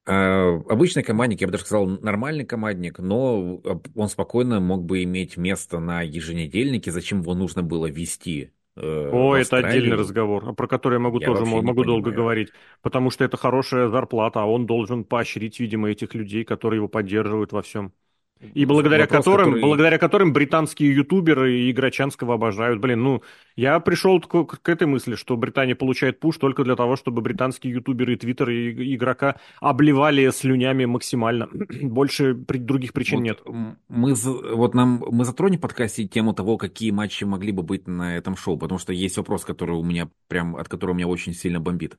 [0.08, 3.58] А, обычный командник, я бы даже сказал, нормальный командник, но
[3.96, 9.36] он спокойно мог бы иметь место на еженедельнике, зачем его нужно было вести э, О,
[9.36, 13.38] это отдельный разговор, про который я могу я тоже могу долго говорить, потому что это
[13.38, 17.94] хорошая зарплата, а он должен поощрить, видимо, этих людей, которые его поддерживают во всем.
[18.54, 19.62] И благодаря Вопрос, которым, который...
[19.62, 22.82] благодаря которым британские ютуберы и Играчанского обожают.
[22.82, 23.24] Блин, ну,
[23.56, 27.74] я пришел к, к этой мысли, что Британия получает пуш только для того, чтобы британские
[27.74, 31.48] ютуберы и твиттеры и игрока обливали слюнями максимально.
[31.82, 33.41] Больше при, других причин вот нет.
[33.88, 38.17] Мы, вот нам, мы затронем в подкасте тему того, какие матчи могли бы быть на
[38.17, 41.62] этом шоу, потому что есть вопрос, который у меня прям, от которого меня очень сильно
[41.62, 41.98] бомбит.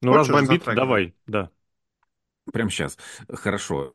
[0.00, 1.50] Ну, Хочешь раз бомбит, давай, да.
[2.52, 2.96] Прям сейчас.
[3.28, 3.92] Хорошо.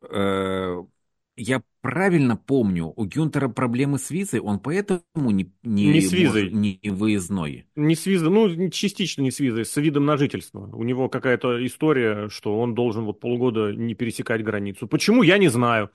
[1.36, 6.44] Я правильно помню, у Гюнтера проблемы с визой, он поэтому не, не, не с визой.
[6.44, 7.66] Может, не выездной.
[7.76, 10.70] Не с визой, ну, частично не с визой, с видом на жительство.
[10.74, 14.88] У него какая-то история, что он должен вот полгода не пересекать границу.
[14.88, 15.90] Почему, я не знаю.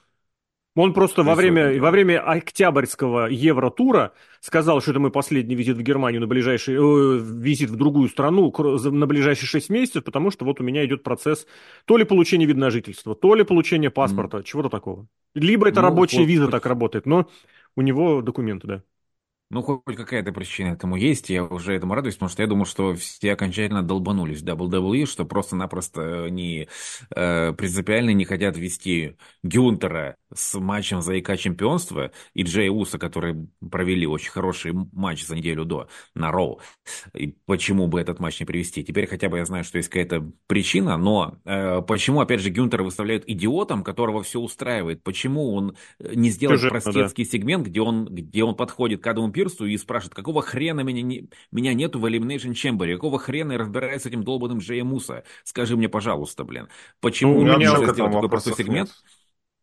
[0.81, 5.83] Он просто во время, во время октябрьского Евротура сказал, что это мой последний визит в
[5.83, 10.61] Германию на ближайший, э, визит в другую страну на ближайшие 6 месяцев, потому что вот
[10.61, 11.49] у меня идет процесс
[11.85, 14.45] то ли получения вида на жительство, то ли получения паспорта, mm.
[14.45, 15.09] чего-то такого.
[15.35, 16.53] Либо это ну, рабочая вот, виза вот.
[16.53, 17.29] так работает, но
[17.75, 18.83] у него документы, да.
[19.51, 22.95] Ну, хоть какая-то причина этому есть, я уже этому радуюсь, потому что я думал, что
[22.95, 26.69] все окончательно долбанулись в WWE, что просто-напросто не
[27.15, 33.49] э, принципиально не хотят вести Гюнтера с матчем за ИК чемпионства и Джей Уса, которые
[33.71, 36.61] провели очень хороший матч за неделю до на Роу.
[37.15, 38.85] И почему бы этот матч не привести?
[38.85, 42.83] Теперь хотя бы я знаю, что есть какая-то причина, но э, почему, опять же, Гюнтера
[42.83, 45.03] выставляют идиотом, которого все устраивает?
[45.03, 47.31] Почему он э, не сделает Сюжетно, простецкий да.
[47.31, 51.31] сегмент, где он, где он подходит к Адаму Пирсу и спрашивает, какого хрена меня, не,
[51.53, 52.93] меня нету в Elimination Chamber?
[52.93, 55.23] Какого хрена я разбираюсь с этим долбанным Джея Муса?
[55.45, 56.67] Скажи мне, пожалуйста, блин.
[56.99, 58.91] Почему ну, у меня сделать такой простой сегмент?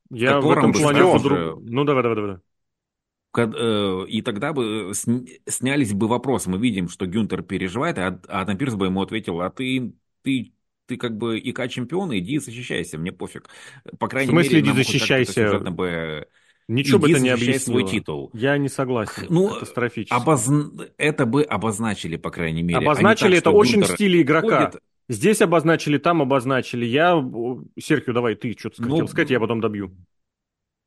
[0.10, 0.22] Нет.
[0.22, 1.58] Я в этом плане уже...
[1.60, 2.38] Ну, давай, давай, давай.
[3.38, 6.50] Э, и тогда бы снялись бы вопросы.
[6.50, 10.54] Мы видим, что Гюнтер переживает, а Адам Пирс бы ему ответил, а ты, ты,
[10.86, 13.50] ты как бы ИК чемпион, иди защищайся, мне пофиг.
[14.00, 15.60] По крайней В смысле, мере, иди защищайся?
[15.60, 16.30] Бы
[16.68, 17.80] Ничего бы это не объяснило.
[17.80, 18.32] свой титул.
[18.34, 19.28] Я не согласен.
[19.30, 20.14] Ну, катастрофически.
[20.14, 20.50] Обоз...
[20.98, 22.80] Это бы обозначили, по крайней мере.
[22.80, 24.66] А обозначили так, это очень в стиле игрока.
[24.66, 24.82] Ходит...
[25.08, 26.86] Здесь обозначили, там обозначили.
[26.86, 27.24] Я...
[27.80, 29.96] Серхио, давай, ты что-то ну, хотел сказать, я потом добью.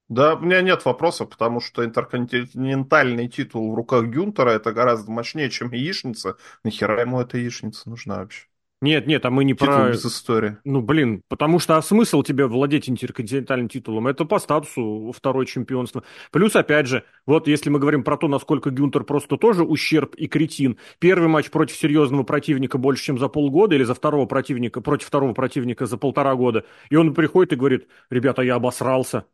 [0.08, 5.50] Да, у меня нет вопроса, потому что интерконтинентальный титул в руках Гюнтера это гораздо мощнее,
[5.50, 6.36] чем яичница.
[6.64, 8.46] Нахера ему эта яичница нужна вообще?
[8.80, 9.90] Нет, нет, а мы не Титул про...
[9.90, 10.56] без истории.
[10.64, 14.06] Ну, блин, потому что а смысл тебе владеть интерконтинентальным титулом?
[14.06, 16.04] Это по статусу второе чемпионство.
[16.30, 20.28] Плюс, опять же, вот если мы говорим про то, насколько Гюнтер просто тоже ущерб и
[20.28, 20.78] кретин.
[21.00, 25.34] Первый матч против серьезного противника больше, чем за полгода, или за второго противника, против второго
[25.34, 26.64] противника за полтора года.
[26.88, 29.26] И он приходит и говорит, ребята, я обосрался,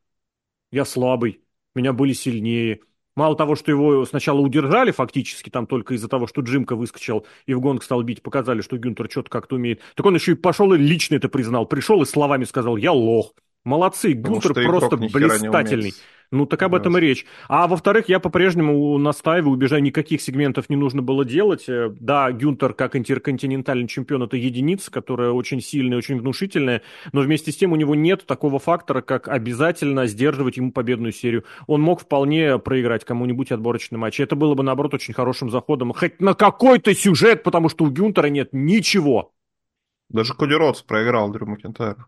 [0.73, 1.43] я слабый,
[1.75, 2.81] меня были сильнее.
[3.17, 7.55] Мало того, что его сначала удержали фактически, там только из-за того, что Джимка выскочил и
[7.55, 9.81] в гонг стал бить, показали, что Гюнтер что-то как-то умеет.
[9.95, 11.67] Так он еще и пошел и лично это признал.
[11.67, 13.33] Пришел и словами сказал, я лох.
[13.65, 15.95] Молодцы, Гюнтер просто блистательный.
[16.31, 17.27] Ну, так об этом и речь.
[17.49, 21.69] А во-вторых, я по-прежнему настаиваю, убежаю, никаких сегментов не нужно было делать.
[21.69, 27.53] Э, да, Гюнтер как интерконтинентальный чемпион– это единица, которая очень сильная, очень внушительная, но вместе
[27.53, 31.45] с тем у него нет такого фактора, как обязательно сдерживать ему победную серию.
[31.67, 34.19] Он мог вполне проиграть кому-нибудь отборочный матч.
[34.19, 35.93] Это было бы, наоборот, очень хорошим заходом.
[35.93, 39.33] Хоть на какой-то сюжет, потому что у Гюнтера нет ничего.
[40.09, 42.07] Даже Коди Ротс проиграл Дрю Макентайр.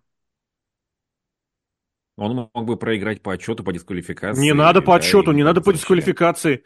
[2.16, 4.40] Он мог бы проиграть по отчету, по дисквалификации.
[4.40, 6.62] Не надо по отчету, не надо по дисквалификации.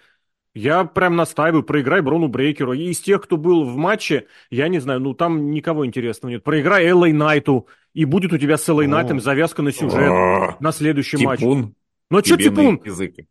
[0.54, 2.72] Я прям настаиваю, проиграй Брону Брейкеру.
[2.72, 6.44] И из тех, кто был в матче, я не знаю, ну там никого интересного нет.
[6.44, 11.24] Проиграй Эллой Найту, и будет у тебя с Эллой Найтом завязка на сюжет на следующий
[11.24, 11.40] матч.
[11.40, 12.80] Ну что Типун?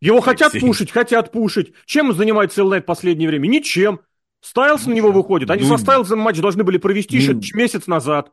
[0.00, 1.72] Его хотят пушить, хотят пушить.
[1.84, 3.46] Чем занимается Эллой Найт в последнее время?
[3.46, 4.00] Ничем.
[4.40, 5.50] Стайлс на него выходит.
[5.50, 8.32] Они со Стайлзом матч должны были провести еще месяц назад.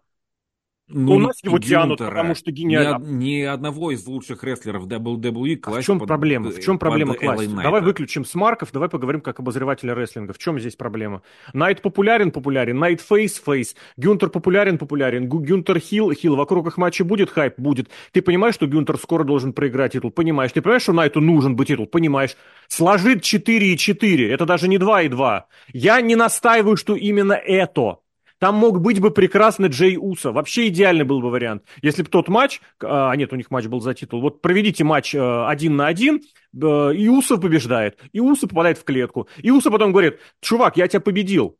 [0.89, 3.03] Ну, у нас его тянут, потому что гениально.
[3.03, 6.49] Ни, ни одного из лучших рестлеров WWE класть а в чем под, проблема?
[6.49, 7.53] В чем проблема класть?
[7.53, 10.31] Давай выключим смарков, давай поговорим как обозревателя рестлинга.
[10.31, 11.23] В чем здесь проблема?
[11.53, 12.79] Найт популярен, популярен.
[12.79, 13.75] Найт face, face.
[13.97, 15.27] Гюнтер популярен, популярен.
[15.27, 16.37] Гюнтер хил, хил.
[16.37, 17.59] Вокруг их матча будет хайп?
[17.59, 17.89] Будет.
[18.13, 20.11] Ты понимаешь, что Гюнтер скоро должен проиграть титул?
[20.11, 20.53] Понимаешь.
[20.53, 21.87] Ты понимаешь, что Найту нужен быть титул?
[21.87, 22.37] Понимаешь.
[22.69, 24.31] Сложит 4 и 4.
[24.31, 25.47] Это даже не 2 и 2.
[25.73, 27.97] Я не настаиваю, что именно это.
[28.39, 30.31] Там мог быть бы прекрасный Джей Уса.
[30.31, 31.63] Вообще идеальный был бы вариант.
[31.81, 35.15] Если бы тот матч, а нет, у них матч был за титул, вот проведите матч
[35.15, 36.21] э, один на один,
[36.53, 39.27] э, и Усов побеждает, и Уса попадает в клетку.
[39.37, 41.57] И Уса потом говорит, чувак, я тебя победил,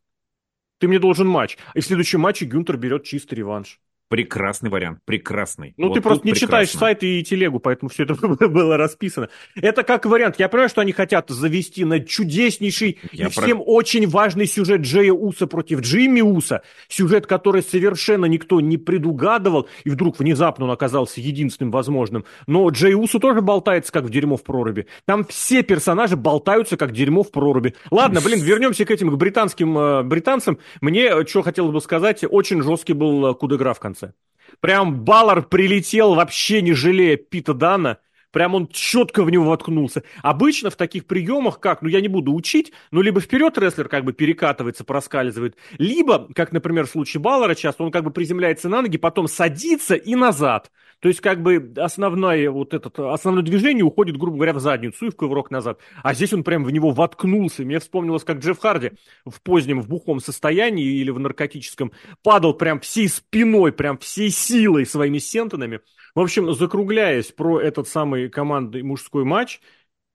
[0.79, 1.57] ты мне должен матч.
[1.73, 3.79] И в следующем матче Гюнтер берет чистый реванш.
[4.09, 5.73] Прекрасный вариант, прекрасный.
[5.75, 6.47] Ну, вот ты просто не прекрасно.
[6.47, 8.15] читаешь сайт и телегу, поэтому все это
[8.47, 9.27] было расписано.
[9.55, 10.35] Это как вариант.
[10.39, 13.41] Я понимаю, что они хотят завести на чудеснейший Я и про...
[13.41, 16.61] всем очень важный сюжет Джея Уса против Джимми Уса.
[16.87, 22.23] Сюжет, который совершенно никто не предугадывал, и вдруг внезапно он оказался единственным возможным.
[22.47, 24.87] Но Джей Усу тоже болтается, как в дерьмо в проруби.
[25.05, 27.75] Там все персонажи болтаются, как дерьмо в проруби.
[27.91, 30.59] Ладно, блин, вернемся к этим, к британским э, британцам.
[30.79, 34.13] Мне, э, что хотелось бы сказать, очень жесткий был э, кудегра в конце конце.
[34.59, 37.97] Прям Баллар прилетел, вообще не жалея Пита Дана.
[38.31, 40.03] Прям он четко в него воткнулся.
[40.21, 44.03] Обычно в таких приемах, как, ну я не буду учить, но либо вперед рестлер как
[44.03, 48.81] бы перекатывается, проскальзывает, либо, как, например, в случае Баллара часто, он как бы приземляется на
[48.81, 50.71] ноги, потом садится и назад.
[50.99, 55.09] То есть, как бы основное, вот этот, основное движение уходит, грубо говоря, в задницу и
[55.11, 55.79] в коврок назад.
[56.01, 57.63] А здесь он прям в него воткнулся.
[57.63, 58.91] Мне вспомнилось, как Джефф Харди
[59.23, 61.91] в позднем, в бухом состоянии или в наркотическом
[62.23, 65.81] падал прям всей спиной, прям всей силой своими сентонами.
[66.17, 69.61] В общем, закругляясь про этот самый командный мужской матч,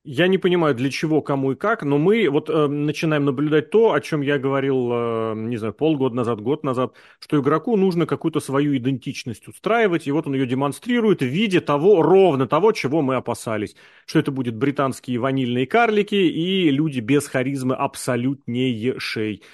[0.03, 3.93] я не понимаю, для чего, кому и как, но мы вот э, начинаем наблюдать то,
[3.93, 8.41] о чем я говорил, э, не знаю, полгода назад, год назад, что игроку нужно какую-то
[8.41, 13.15] свою идентичность устраивать, и вот он ее демонстрирует в виде того, ровно того, чего мы
[13.15, 19.45] опасались, что это будет британские ванильные карлики и люди без харизмы абсолютнейшей.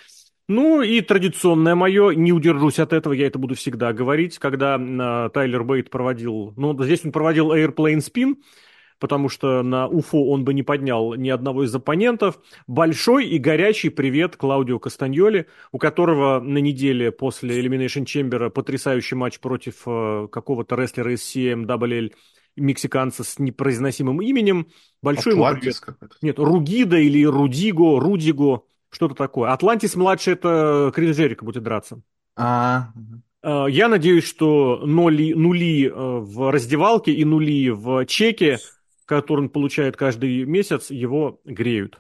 [0.48, 5.30] Ну и традиционное мое, не удержусь от этого, я это буду всегда говорить, когда э,
[5.34, 8.37] Тайлер Бейт проводил, ну здесь он проводил Airplane Spin,
[8.98, 12.40] потому что на Уфу он бы не поднял ни одного из оппонентов.
[12.66, 19.40] Большой и горячий привет Клаудио Кастаньоли, у которого на неделе после Elimination Chamber потрясающий матч
[19.40, 22.14] против э, какого-то рестлера из CMWL
[22.56, 24.68] мексиканца с непроизносимым именем.
[25.02, 29.53] Большой Атлантис ему Нет, Ругида или Рудиго, Рудиго, что-то такое.
[29.53, 32.01] Атлантис-младший– это Крис Джерика будет драться.
[32.37, 32.92] А,
[33.42, 38.59] э, я надеюсь, что нули, нули э, в раздевалке и нули в чеке
[39.09, 41.98] который он получает каждый месяц, его греют.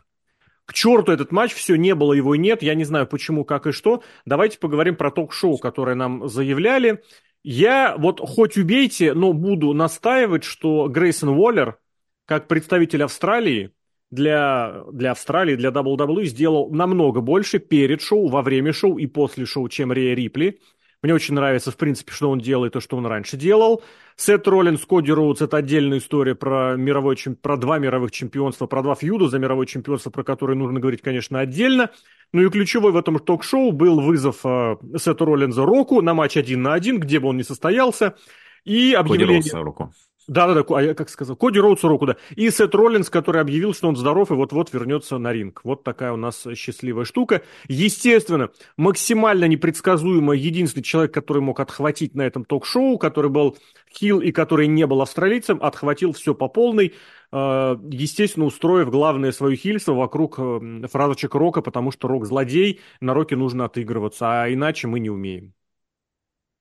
[0.66, 2.62] К черту этот матч, все не было, его и нет.
[2.62, 4.02] Я не знаю, почему, как и что.
[4.26, 7.02] Давайте поговорим про ток-шоу, которое нам заявляли.
[7.42, 11.78] Я вот хоть убейте, но буду настаивать, что Грейсон Уоллер
[12.26, 13.70] как представитель Австралии,
[14.10, 19.46] для, для Австралии, для WWE сделал намного больше перед шоу, во время шоу и после
[19.46, 20.60] шоу, чем Рея Рипли.
[21.00, 23.84] Мне очень нравится, в принципе, что он делает, то, что он раньше делал.
[24.16, 28.96] Сет Роллинс, Коди Роудс– это отдельная история про, мировой, про два мировых чемпионства, про два
[28.96, 31.90] фьюда за мировое чемпионство, про которые нужно говорить, конечно, отдельно.
[32.32, 36.62] Ну и ключевой в этом ток-шоу был вызов э, Сета Роллинза Року на матч один
[36.62, 38.16] на один, где бы он ни состоялся.
[38.64, 39.40] И объявление...
[39.40, 39.92] Коди Роудса Року.
[40.28, 42.16] Да-да-да, а я как сказал, Коди Роудс Року, да.
[42.36, 45.62] И Сет Роллинс, который объявил, что он здоров и вот-вот вернется на ринг.
[45.64, 47.42] Вот такая у нас счастливая штука.
[47.66, 53.56] Естественно, максимально непредсказуемо единственный человек, который мог отхватить на этом ток-шоу, который был
[53.90, 56.94] хил и который не был австралийцем, отхватил все по полной,
[57.32, 63.14] э, естественно, устроив главное свое хильство вокруг э, фразочек Рока, потому что Рок злодей, на
[63.14, 65.54] Роке нужно отыгрываться, а иначе мы не умеем.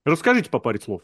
[0.05, 1.01] Расскажите по паре слов.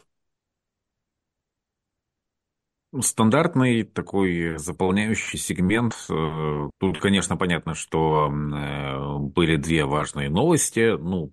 [3.00, 5.94] Стандартный такой заполняющий сегмент.
[6.08, 11.32] Э, тут, конечно, понятно, что э, были две важные новости, ну,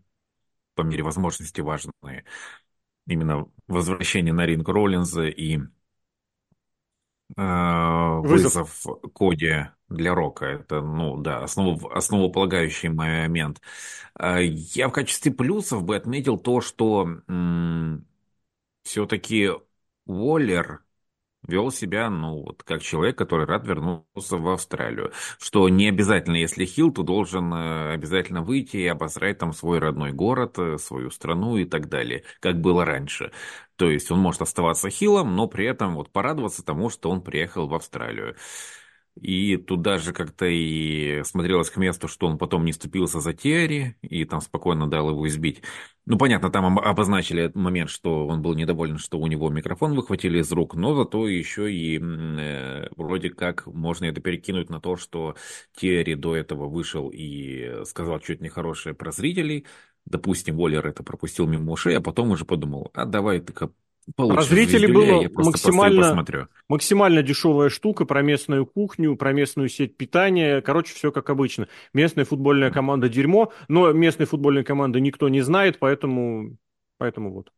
[0.75, 2.25] по мере возможности важные.
[3.05, 5.59] Именно возвращение на ринг Роллинза и
[7.37, 10.45] э, вызов, вызов Коди для Рока.
[10.45, 13.61] Это, ну, да, основ, основополагающий момент.
[14.19, 17.07] Я в качестве плюсов бы отметил то, что
[18.83, 19.51] все-таки
[20.05, 20.83] Уоллер
[21.47, 25.11] вел себя, ну, вот как человек, который рад вернуться в Австралию.
[25.39, 30.11] Что не обязательно, если хил, то должен э, обязательно выйти и обозрать там свой родной
[30.11, 33.31] город, э, свою страну и так далее, как было раньше.
[33.75, 37.67] То есть он может оставаться хилом, но при этом вот порадоваться тому, что он приехал
[37.67, 38.35] в Австралию.
[39.19, 43.97] И тут даже как-то и смотрелось к месту, что он потом не ступился за Терри,
[44.01, 45.61] и там спокойно дал его избить.
[46.05, 50.51] Ну, понятно, там обозначили момент, что он был недоволен, что у него микрофон выхватили из
[50.51, 55.35] рук, но зато еще и э, вроде как можно это перекинуть на то, что
[55.75, 59.67] Терри до этого вышел и сказал что-то нехорошее про зрителей.
[60.05, 63.39] Допустим, Воллер это пропустил мимо ушей, а потом уже подумал, а давай
[64.15, 66.25] ты Про зрителей было максимально,
[66.67, 70.61] максимально дешевая штука про местную кухню, про местную сеть питания.
[70.61, 71.67] Короче, все как обычно.
[71.93, 76.57] Местная футбольная команда дерьмо, но местной футбольной команды никто не знает, поэтому,
[76.97, 77.51] поэтому вот.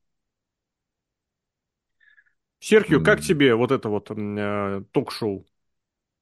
[2.59, 5.45] Серхио, как тебе вот это вот э, ток-шоу?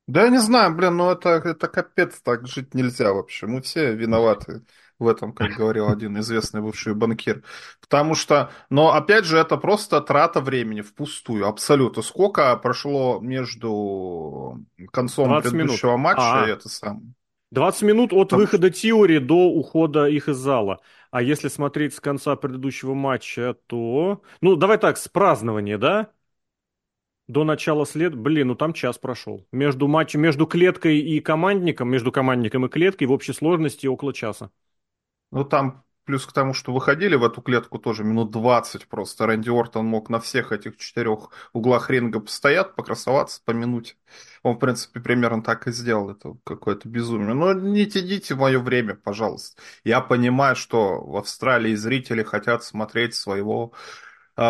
[0.07, 3.45] Да я не знаю, блин, ну это, это капец, так жить нельзя вообще.
[3.45, 4.63] Мы все виноваты
[5.01, 7.43] в этом, как говорил один известный бывший банкир.
[7.81, 12.01] Потому что, но опять же, это просто трата времени впустую, абсолютно.
[12.01, 16.03] Сколько прошло между концом предыдущего минут.
[16.03, 17.13] матча а, и это самое?
[17.51, 18.39] 20 минут от Там...
[18.39, 20.79] выхода Тиори до ухода их из зала.
[21.11, 24.21] А если смотреть с конца предыдущего матча, то...
[24.39, 26.11] Ну, давай так, с празднования, да?
[27.27, 28.15] До начала след...
[28.15, 29.45] Блин, ну там час прошел.
[29.51, 34.51] Между матчем, между клеткой и командником, между командником и клеткой в общей сложности около часа.
[35.31, 39.27] Ну, там плюс к тому, что выходили в эту клетку тоже минут 20 просто.
[39.27, 43.95] Рэнди Ортон мог на всех этих четырех углах ринга постоять, покрасоваться по минуте.
[44.43, 46.09] Он, в принципе, примерно так и сделал.
[46.09, 47.33] Это какое-то безумие.
[47.33, 49.61] Но не тяните мое время, пожалуйста.
[49.83, 53.71] Я понимаю, что в Австралии зрители хотят смотреть своего
[54.35, 54.41] э,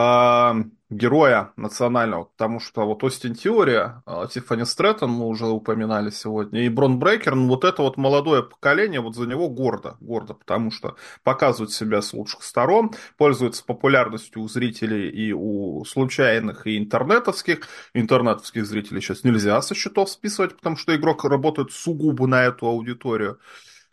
[0.91, 6.69] героя национального, потому что вот Остин Теория, э, Тиффани Стрэттон мы уже упоминали сегодня, и
[6.69, 10.97] Брон Брейкер, ну вот это вот молодое поколение, вот за него гордо, гордо, потому что
[11.23, 17.61] показывает себя с лучших сторон, пользуется популярностью у зрителей и у случайных, и интернетовских.
[17.93, 23.39] Интернетовских зрителей сейчас нельзя со счетов списывать, потому что игрок работает сугубо на эту аудиторию.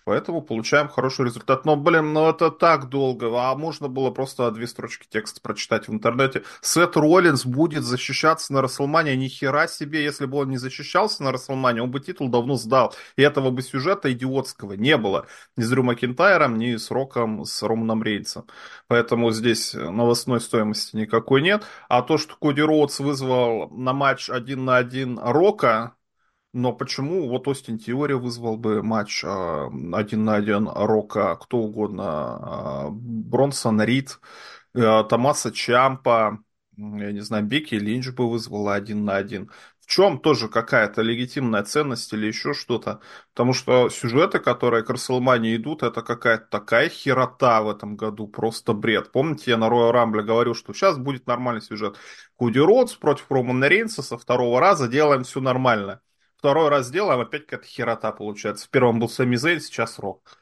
[0.08, 1.66] Поэтому получаем хороший результат.
[1.66, 3.28] Но, блин, ну это так долго.
[3.38, 6.44] А можно было просто две строчки текста прочитать в интернете.
[6.62, 9.14] Сет Роллинс будет защищаться на Расселмане.
[9.16, 12.94] Ни хера себе, если бы он не защищался на Расселмане, он бы титул давно сдал.
[13.16, 15.26] И этого бы сюжета идиотского не было.
[15.58, 18.46] Ни с Дрю Макинтайром, ни с Роком, с Романом Рейнсом.
[18.86, 21.64] Поэтому здесь новостной стоимости никакой нет.
[21.90, 25.97] А то, что Коди Роудс вызвал на матч один на один Рока,
[26.52, 32.04] но почему вот Остин Теория вызвал бы матч а, один на один Рока, кто угодно,
[32.06, 34.18] а, Бронсон, Рид,
[34.74, 36.38] а, Томаса Чампа,
[36.76, 39.50] я не знаю, Бекки Линч бы вызвала один на один.
[39.80, 43.00] В чем тоже какая-то легитимная ценность или еще что-то?
[43.32, 48.74] Потому что сюжеты, которые к Расселмане идут, это какая-то такая херота в этом году, просто
[48.74, 49.12] бред.
[49.12, 51.96] Помните, я на Роя Рамбле говорил, что сейчас будет нормальный сюжет.
[52.36, 56.00] Куди Родс против Романа Рейнса со второго раза делаем все нормально.
[56.38, 58.66] Второй раз делаем, опять какая-то херота получается.
[58.66, 60.38] В первом был Сами Зейн, сейчас Рок.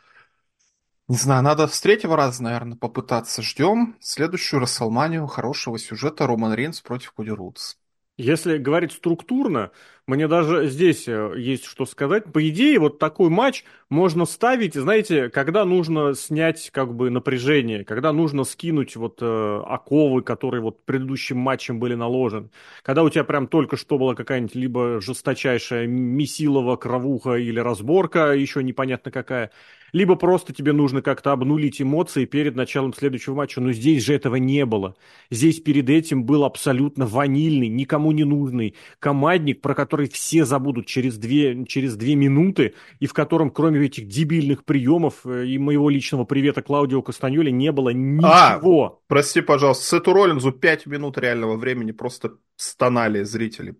[1.08, 3.40] Не знаю, надо с третьего раза, наверное, попытаться.
[3.40, 7.76] Ждем следующую Расселманию хорошего сюжета Роман Рейнс против Коди Рудс.
[8.18, 9.70] Если говорить структурно,
[10.06, 12.32] Мне даже здесь э, есть что сказать.
[12.32, 18.12] По идее, вот такой матч можно ставить, знаете, когда нужно снять как бы напряжение, когда
[18.12, 22.50] нужно скинуть вот э, оковы, которые вот предыдущим матчем были наложены.
[22.84, 28.62] Когда у тебя прям только что была какая-нибудь либо жесточайшая месилова, кровуха или разборка, еще
[28.62, 29.50] непонятно какая,
[29.96, 33.62] либо просто тебе нужно как-то обнулить эмоции перед началом следующего матча.
[33.62, 34.94] Но здесь же этого не было.
[35.30, 41.16] Здесь перед этим был абсолютно ванильный, никому не нужный командник, про который все забудут через
[41.16, 46.24] две, через две минуты, и в котором, кроме этих дебильных приемов э, и моего личного
[46.24, 48.84] привета Клаудио Кастаньоли, не было ничего.
[48.84, 53.74] А, прости, пожалуйста, Сету Роллинзу пять минут реального времени просто стонали зрители.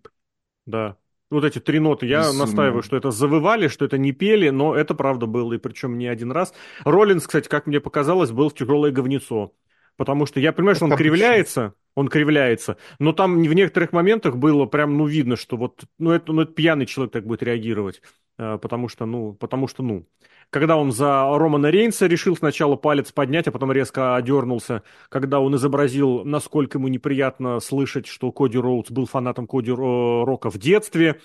[0.65, 0.97] Да,
[1.29, 2.45] вот эти три ноты, я Безумно.
[2.45, 6.07] настаиваю, что это завывали, что это не пели, но это правда было, и причем не
[6.07, 6.53] один раз.
[6.85, 9.53] Роллинс, кстати, как мне показалось, был в тяжелое говнецо.
[9.97, 14.67] Потому что я понимаю, что он кривляется, он кривляется, но там в некоторых моментах было
[14.67, 18.03] прям, ну, видно, что вот, ну, это, ну, это пьяный человек так будет реагировать,
[18.37, 20.05] э, потому что, ну, потому что, ну,
[20.51, 25.55] когда он за Романа Рейнса решил сначала палец поднять, а потом резко одернулся, когда он
[25.55, 31.19] изобразил, насколько ему неприятно слышать, что Коди Роудс был фанатом Коди Рока в детстве,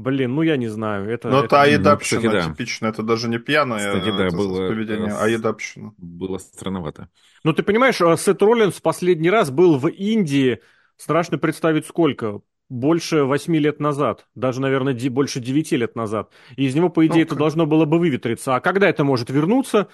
[0.00, 1.08] Блин, ну я не знаю.
[1.10, 2.42] Это, Но это, это аедапщина ну, да.
[2.42, 5.92] типично, это даже не пьяное кстати, да, было, поведение, а аедапщина.
[5.98, 7.08] Было странновато.
[7.44, 10.60] Ну ты понимаешь, а Сет Роллинс последний раз был в Индии,
[10.96, 12.40] страшно представить сколько,
[12.70, 16.30] больше восьми лет назад, даже, наверное, больше девяти лет назад.
[16.56, 18.54] И из него, по идее, ну, это должно было бы выветриться.
[18.54, 19.88] А когда это может вернуться?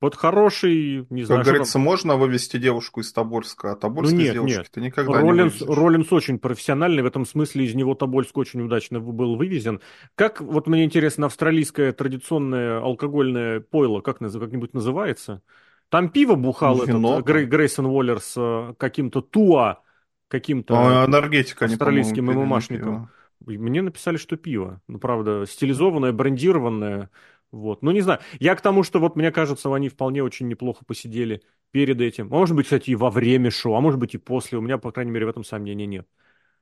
[0.00, 1.40] Вот хороший, не знаю.
[1.40, 1.82] Как говорится, там...
[1.82, 4.70] можно вывести девушку из Тобольска, а Тобольск ну, нет, девушки нет.
[4.70, 9.00] ты никогда Роллинс, не Роллинс очень профессиональный, в этом смысле из него Тобольск очень удачно
[9.00, 9.80] был вывезен.
[10.14, 15.42] Как, вот мне интересно, австралийское традиционное алкогольное пойло, как как-нибудь называется?
[15.90, 19.82] Там пиво бухал Вино, этот Грей, Грейсон Уоллер с э, каким-то Туа,
[20.28, 23.10] каким-то а, энергетика, австралийским ММАшником.
[23.44, 24.80] Мне написали, что пиво.
[24.86, 27.10] Ну, правда, стилизованное, брендированное.
[27.52, 27.82] Вот.
[27.82, 28.20] Ну, не знаю.
[28.38, 31.42] Я к тому, что вот мне кажется, они вполне очень неплохо посидели
[31.72, 32.26] перед этим.
[32.32, 34.58] А может быть, кстати, и во время шоу, а может быть, и после.
[34.58, 36.08] У меня, по крайней мере, в этом сомнения нет.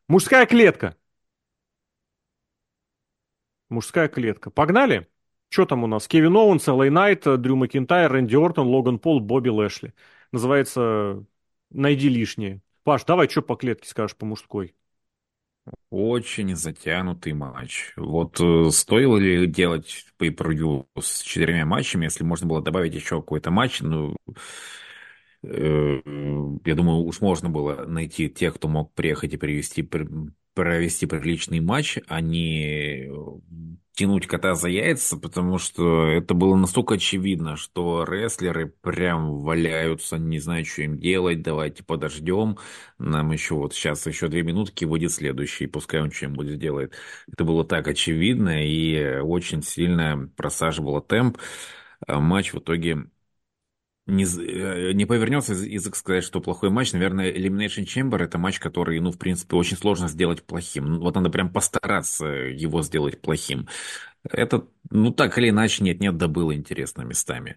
[0.08, 0.96] Мужская клетка.
[3.68, 4.50] Мужская клетка.
[4.50, 5.08] Погнали?
[5.50, 6.08] Что там у нас?
[6.08, 9.94] Кевин Оуэнс, Элэй Найт, Дрю Макинтайр, Рэнди Ортон, Логан Пол, Бобби Лэшли.
[10.32, 11.24] Называется
[11.70, 12.62] «Найди лишнее».
[12.84, 14.74] Паш, давай что по клетке скажешь по мужской?
[15.90, 17.94] Очень затянутый матч.
[17.96, 23.50] Вот э, стоило ли делать pay с четырьмя матчами, если можно было добавить еще какой-то
[23.50, 24.14] матч, ну,
[25.42, 26.00] э,
[26.66, 29.82] я думаю, уж можно было найти тех, кто мог приехать и привести,
[30.52, 33.10] провести приличный матч, а не
[33.98, 40.38] тянуть кота за яйца, потому что это было настолько очевидно, что рестлеры прям валяются, не
[40.38, 42.58] знаю, что им делать, давайте подождем,
[42.98, 46.94] нам еще вот сейчас еще две минутки выйдет следующий, пускай он чем-нибудь сделает.
[47.26, 51.38] Это было так очевидно и очень сильно просаживало темп.
[52.06, 53.06] А матч в итоге
[54.08, 56.92] не, э, не повернется язык сказать, что плохой матч.
[56.92, 60.86] Наверное, Elimination Chamber это матч, который, ну, в принципе, очень сложно сделать плохим.
[60.86, 63.68] Ну, вот надо прям постараться его сделать плохим.
[64.30, 67.56] Это, ну, так или иначе, нет-нет, да было интересно местами.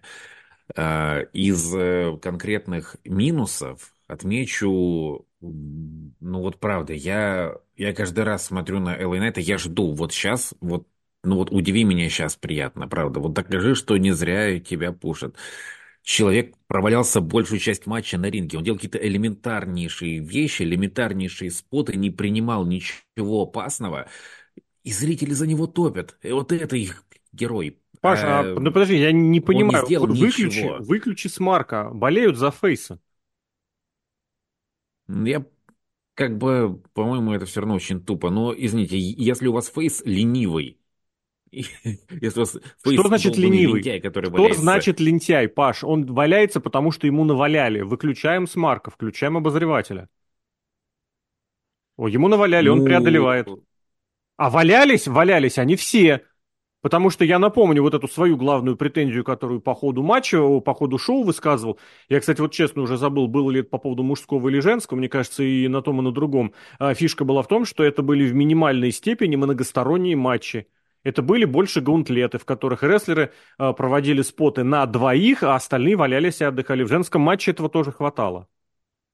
[0.76, 8.96] А, из э, конкретных минусов отмечу, ну вот правда, я, я каждый раз смотрю на
[8.96, 10.86] LA Knight, я жду вот сейчас, вот,
[11.24, 15.36] ну вот удиви меня сейчас приятно, правда, вот докажи, что не зря тебя пушат
[16.02, 18.58] человек провалялся большую часть матча на ринге.
[18.58, 24.08] Он делал какие-то элементарнейшие вещи, элементарнейшие споты, не принимал ничего опасного.
[24.82, 26.16] И зрители за него топят.
[26.22, 27.78] И вот это их герой.
[28.00, 29.86] Паша, а, ну подожди, я не понимаю.
[29.88, 30.78] Не выключи, ничего.
[30.80, 31.90] выключи с Марка.
[31.92, 33.00] Болеют за Фейса.
[35.06, 35.46] Я
[36.14, 38.30] как бы, по-моему, это все равно очень тупо.
[38.30, 40.78] Но, извините, если у вас фейс ленивый,
[42.32, 43.80] Что значит ленивый?
[43.80, 44.60] Лентяй, который Что валяется?
[44.60, 45.84] значит лентяй, Паш?
[45.84, 47.82] Он валяется, потому что ему наваляли.
[47.82, 50.08] Выключаем смарка, включаем обозревателя.
[51.96, 52.74] О, ему наваляли, ну...
[52.74, 53.48] он преодолевает.
[54.38, 55.06] А валялись?
[55.06, 56.22] Валялись они все.
[56.80, 60.98] Потому что я напомню вот эту свою главную претензию, которую по ходу матча, по ходу
[60.98, 61.78] шоу высказывал.
[62.08, 64.98] Я, кстати, вот честно уже забыл, было ли это по поводу мужского или женского.
[64.98, 66.54] Мне кажется, и на том, и на другом.
[66.80, 70.66] А фишка была в том, что это были в минимальной степени многосторонние матчи.
[71.04, 76.40] Это были больше гаунтлеты, в которых рестлеры э, проводили споты на двоих, а остальные валялись
[76.40, 76.84] и отдыхали.
[76.84, 78.48] В женском матче этого тоже хватало.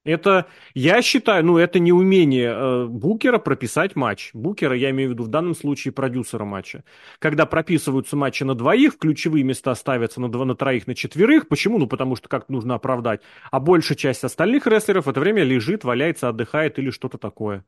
[0.05, 4.31] Это, я считаю, ну, это не умение э, букера прописать матч.
[4.33, 6.83] Букера, я имею в виду в данном случае продюсера матча.
[7.19, 11.49] Когда прописываются матчи на двоих, ключевые места ставятся на, два, на троих, на четверых.
[11.49, 11.79] Почему?
[11.79, 13.21] Ну, потому что как-то нужно оправдать.
[13.51, 17.65] А большая часть остальных рестлеров в это время лежит, валяется, отдыхает или что-то такое.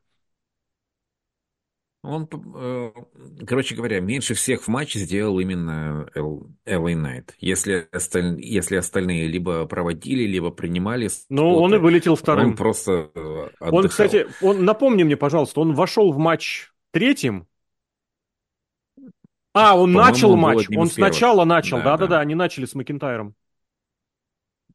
[2.03, 2.92] Он, э,
[3.46, 7.32] короче говоря, меньше всех в матче сделал именно LA Knight.
[7.38, 8.40] Если, осталь...
[8.40, 12.51] Если остальные либо проводили, либо принимали Ну, он и вылетел вторым.
[12.51, 13.11] Он просто
[13.61, 13.74] отдыхал.
[13.74, 17.46] Он, кстати, он, напомни мне, пожалуйста, он вошел в матч третьим?
[19.53, 20.68] А, он начал матч.
[20.74, 21.78] Он сначала начал.
[21.78, 22.20] Да-да-да, да.
[22.20, 23.34] они начали с Макентайром.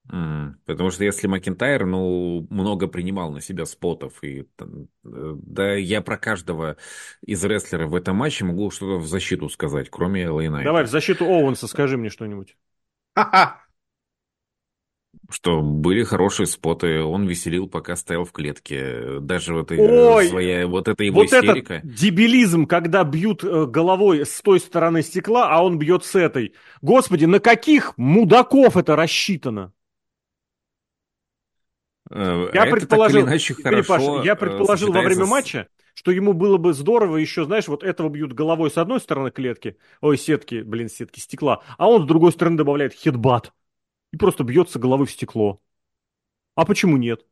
[0.08, 4.66] Потому что если Макентайр, ну, много принимал на себя спотов, и э,
[5.04, 6.78] да, я про каждого
[7.26, 10.64] из рестлеров в этом матче могу что-то в защиту сказать, кроме Лейна.
[10.64, 12.56] Давай, в защиту Оуэнса скажи мне что-нибудь.
[15.30, 19.20] Что были хорошие споты, он веселил, пока стоял в клетке.
[19.22, 21.76] Даже вот, Ой, своя, вот эта его вот истерика.
[21.76, 26.54] Этот дебилизм, когда бьют э, головой с той стороны стекла, а он бьет с этой.
[26.82, 29.72] Господи, на каких мудаков это рассчитано?
[32.12, 37.46] Э, я предположил, хорошо я предположил во время матча, что ему было бы здорово еще,
[37.46, 41.90] знаешь, вот этого бьют головой с одной стороны клетки, ой, сетки, блин, сетки стекла, а
[41.90, 43.54] он с другой стороны добавляет хитбат
[44.12, 45.62] и просто бьется головой в стекло.
[46.56, 47.26] А почему нет?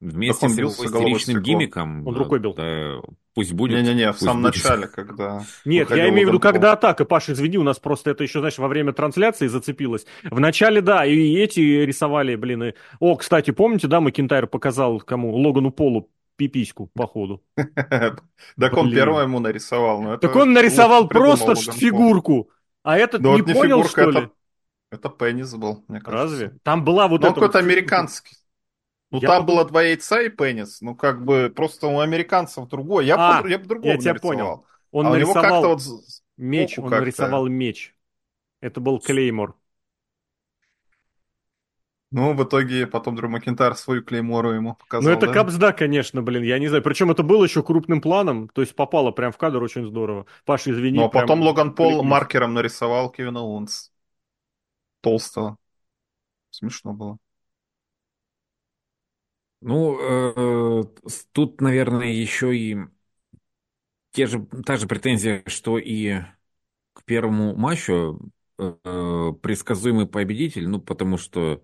[0.00, 2.06] Вместе с его истеричным гиммиком.
[2.06, 2.54] Он рукой бил.
[2.54, 3.00] Да,
[3.34, 3.76] пусть будет.
[3.76, 4.56] Не-не-не, в самом будет.
[4.56, 5.42] начале, когда...
[5.64, 7.04] Нет, я имею в виду, когда атака.
[7.04, 10.06] Паша, извини, у нас просто это еще, знаешь, во время трансляции зацепилось.
[10.22, 12.62] В начале, да, и эти рисовали, блин.
[12.64, 12.74] И...
[12.98, 15.34] О, кстати, помните, да, Макинтайр показал кому?
[15.36, 17.42] Логану Полу пипиську, походу.
[18.58, 20.18] Так он первым ему нарисовал.
[20.18, 22.50] Так он нарисовал просто фигурку.
[22.82, 24.30] А этот не понял, что ли?
[24.90, 26.22] Это пенис был, мне кажется.
[26.22, 26.58] Разве?
[26.64, 27.32] Там была вот эта...
[27.32, 28.34] какой-то американский.
[29.10, 30.80] Ну, я там было два яйца и пенис.
[30.80, 33.04] Ну, как бы, просто у американцев другое.
[33.04, 34.64] Я, а, я бы другого я тебя понял.
[34.92, 35.82] Он а нарисовал вот
[36.36, 37.94] меч, он нарисовал меч.
[38.60, 39.56] Это был Клеймор.
[42.12, 45.32] Ну, в итоге потом Дрю Макентар свою клеймору ему показал, Ну, это да?
[45.32, 46.82] капсда, конечно, блин, я не знаю.
[46.82, 50.26] Причем это было еще крупным планом, то есть попало прям в кадр очень здорово.
[50.44, 50.98] Паша, извини.
[50.98, 53.92] Ну, а потом Логан Пол маркером нарисовал Кевина Уонс.
[55.02, 55.56] Толстого.
[56.50, 57.18] Смешно было.
[59.62, 60.84] Ну, э,
[61.32, 62.78] тут, наверное, еще и
[64.12, 66.20] те же, та же претензия, что и
[66.92, 68.20] к первому матчу
[68.58, 71.62] э, предсказуемый победитель, ну, потому что,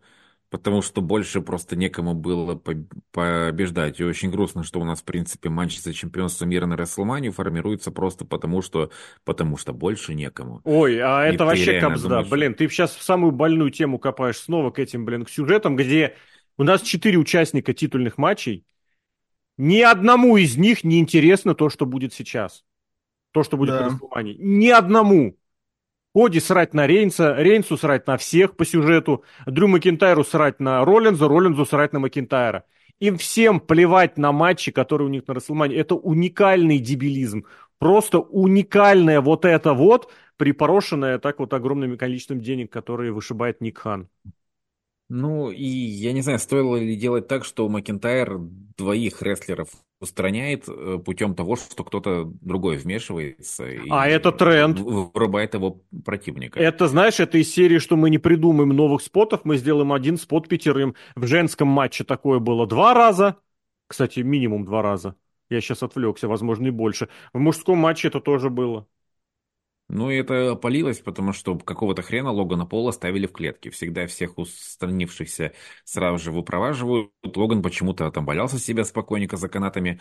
[0.50, 2.54] потому что больше просто некому было
[3.10, 3.98] побеждать.
[4.00, 7.90] И очень грустно, что у нас, в принципе, матч за чемпионство мира на Расселманию формируется
[7.90, 8.90] просто потому, что,
[9.24, 10.60] потому что больше некому.
[10.64, 12.08] Ой, а и это вообще капсда.
[12.08, 12.28] Думаешь...
[12.28, 16.14] Блин, ты сейчас в самую больную тему копаешь снова к этим, блин, к сюжетам, где
[16.58, 18.64] у нас четыре участника титульных матчей.
[19.58, 22.64] Ни одному из них не интересно то, что будет сейчас.
[23.32, 23.88] То, что будет да.
[23.88, 24.36] в Расселмании.
[24.38, 25.36] Ни одному.
[26.14, 31.28] Коди срать на Рейнса, Рейнсу срать на всех по сюжету, Дрю Макинтайру срать на Роллинза,
[31.28, 32.64] Роллинзу срать на Макинтайра.
[33.00, 35.76] Им всем плевать на матчи, которые у них на Расселмане.
[35.76, 37.44] Это уникальный дебилизм.
[37.78, 44.08] Просто уникальное вот это вот, припорошенное так вот огромным количеством денег, которые вышибает Ник Хан.
[45.08, 48.38] Ну, и я не знаю, стоило ли делать так, что Макентайр
[48.76, 49.68] двоих рестлеров
[50.00, 54.78] устраняет э, путем того, что кто-то другой вмешивается а это тренд.
[54.78, 56.58] вырубает его противника.
[56.58, 60.48] Это, знаешь, это из серии, что мы не придумаем новых спотов, мы сделаем один спот
[60.48, 60.94] пятерым.
[61.14, 63.36] В женском матче такое было два раза.
[63.86, 65.14] Кстати, минимум два раза.
[65.48, 67.08] Я сейчас отвлекся, возможно, и больше.
[67.32, 68.86] В мужском матче это тоже было.
[69.88, 73.70] Ну, и это полилось, потому что какого-то хрена Логана Пола ставили в клетке.
[73.70, 75.52] Всегда всех устранившихся
[75.84, 77.12] сразу же выпроваживают.
[77.36, 80.00] Логан почему-то там валялся себя спокойненько за канатами.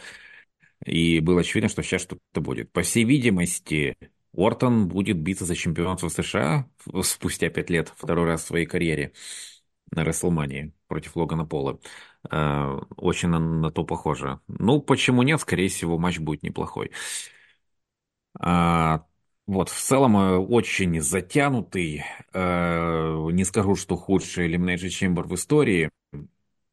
[0.85, 2.71] И было очевидно, что сейчас что-то будет.
[2.71, 3.97] По всей видимости,
[4.33, 6.69] Уортон будет биться за чемпионство США
[7.03, 9.13] спустя пять лет, второй раз в своей карьере
[9.91, 11.79] на Расселмании против Логана Пола.
[12.29, 14.39] А, очень на, на то похоже.
[14.47, 15.41] Ну, почему нет?
[15.41, 16.91] Скорее всего, матч будет неплохой.
[18.39, 19.05] А,
[19.47, 25.91] вот, в целом э, очень затянутый, э, не скажу, что худший Elimination Chamber в истории,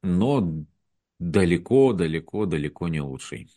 [0.03, 0.64] но
[1.18, 3.49] далеко, далеко, далеко не лучший.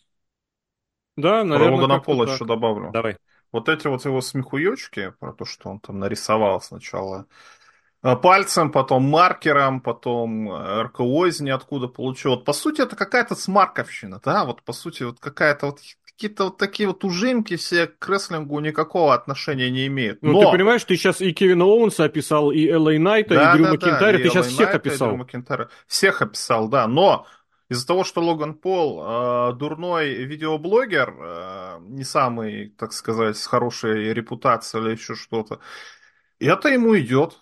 [1.16, 1.78] Да, наверное.
[1.78, 2.92] Про Логана Пола еще добавлю.
[2.92, 3.18] Давай.
[3.54, 7.26] Вот эти вот его смехуёчки, про то, что он там нарисовал сначала
[8.04, 12.32] э, пальцем, потом маркером, потом РКО ниоткуда получил.
[12.32, 15.80] Вот, по сути, это какая-то смарковщина, да, вот по сути, вот какая-то вот
[16.16, 20.22] какие-то вот такие вот ужимки все к рестлингу никакого отношения не имеют.
[20.22, 20.46] Ну, Но...
[20.46, 23.72] ты понимаешь, ты сейчас и Кевина Оуэнса описал, и Элэй Найта, да, и Дрю да,
[23.72, 25.28] Макинтайра, да, ты сейчас всех описал.
[25.88, 27.28] Всех описал, да, но
[27.68, 34.14] из-за того, что Логан Пол э, дурной видеоблогер, э, не самый, так сказать, с хорошей
[34.14, 35.60] репутацией или еще что-то,
[36.40, 37.42] это ему идет.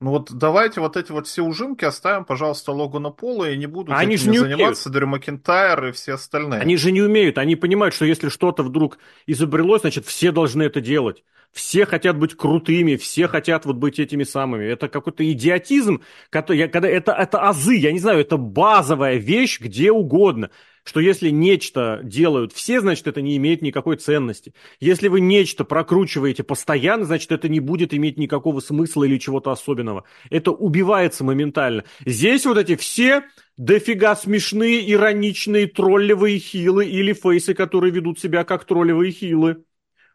[0.00, 3.96] Ну вот давайте вот эти вот все ужимки оставим, пожалуйста, Логану Пола и не будут
[3.96, 6.60] Они же не заниматься Дрю Макинтайр и все остальные.
[6.60, 10.80] Они же не умеют, они понимают, что если что-то вдруг изобрелось, значит, все должны это
[10.80, 11.24] делать.
[11.50, 14.66] Все хотят быть крутыми, все хотят вот быть этими самыми.
[14.66, 19.90] Это какой-то идиотизм, который, когда это, это азы, я не знаю, это базовая вещь где
[19.90, 20.50] угодно
[20.88, 24.54] что если нечто делают все, значит, это не имеет никакой ценности.
[24.80, 30.04] Если вы нечто прокручиваете постоянно, значит, это не будет иметь никакого смысла или чего-то особенного.
[30.30, 31.84] Это убивается моментально.
[32.06, 33.24] Здесь вот эти все
[33.58, 39.64] дофига смешные, ироничные троллевые хилы или фейсы, которые ведут себя как троллевые хилы.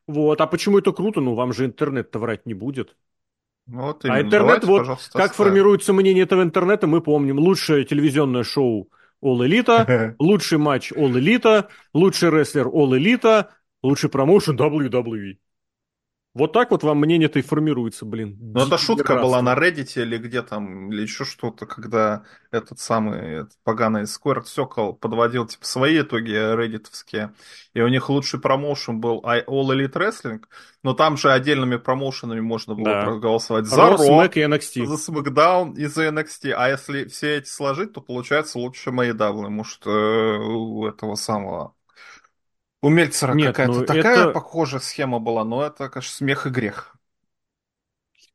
[0.08, 0.42] Вот.
[0.42, 1.22] А почему это круто?
[1.22, 2.98] Ну, вам же интернет-то врать не будет.
[3.68, 4.18] Вот а именно.
[4.18, 5.30] А интернет, Давайте, вот как оставим.
[5.34, 7.38] формируется мнение этого интернета, мы помним.
[7.38, 8.90] Лучшее телевизионное шоу–
[9.24, 11.64] All Elite, лучший матч All Elite,
[11.94, 13.46] лучший рестлер All Elite,
[13.82, 15.36] лучший промоушен WWE.
[16.36, 18.38] Вот так вот вам мнение-то и формируется, блин.
[18.42, 19.24] Ну, это шутка красный.
[19.24, 24.46] была на Reddit или где там, или еще что-то, когда этот самый этот поганый Squared
[24.46, 27.34] Circle подводил типа свои итоги реддитовские,
[27.76, 30.42] и у них лучший промоушен был All Elite Wrestling,
[30.82, 33.06] но там же отдельными промоушенами можно было да.
[33.06, 34.88] проголосовать за Raw, Raw и NXT.
[34.88, 39.86] за SmackDown и за NXT, а если все эти сложить, то получается лучше AEW, может,
[39.86, 41.76] э, у этого самого
[42.84, 44.32] у Мельцера какая-то ну, такая это...
[44.32, 46.96] похожая схема была, но это, конечно, смех и грех.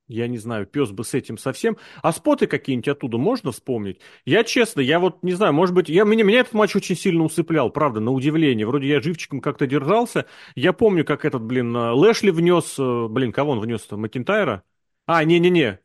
[0.06, 1.76] Я не знаю, пес бы с этим совсем.
[2.00, 4.00] А споты какие-нибудь оттуда можно вспомнить?
[4.24, 7.24] Я честно, я вот не знаю, может быть, я, меня, меня этот матч очень сильно
[7.24, 8.66] усыплял, правда, на удивление.
[8.66, 10.24] Вроде я живчиком как-то держался.
[10.54, 14.62] Я помню, как этот, блин, Лэшли внес, э, блин, кого он внес-то, Макинтайра?
[15.04, 15.78] А, не-не-не.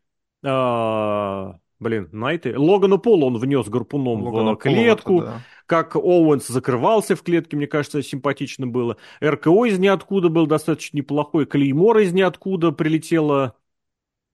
[0.46, 2.58] А, блин, Найты.
[2.58, 5.18] Логану Полу он внес гарпуном Логану в клетку.
[5.18, 8.98] Полу, да как Оуэнс закрывался в клетке, мне кажется, симпатично было.
[9.24, 11.46] РКО из ниоткуда был достаточно неплохой.
[11.46, 13.56] Клеймор из ниоткуда прилетела.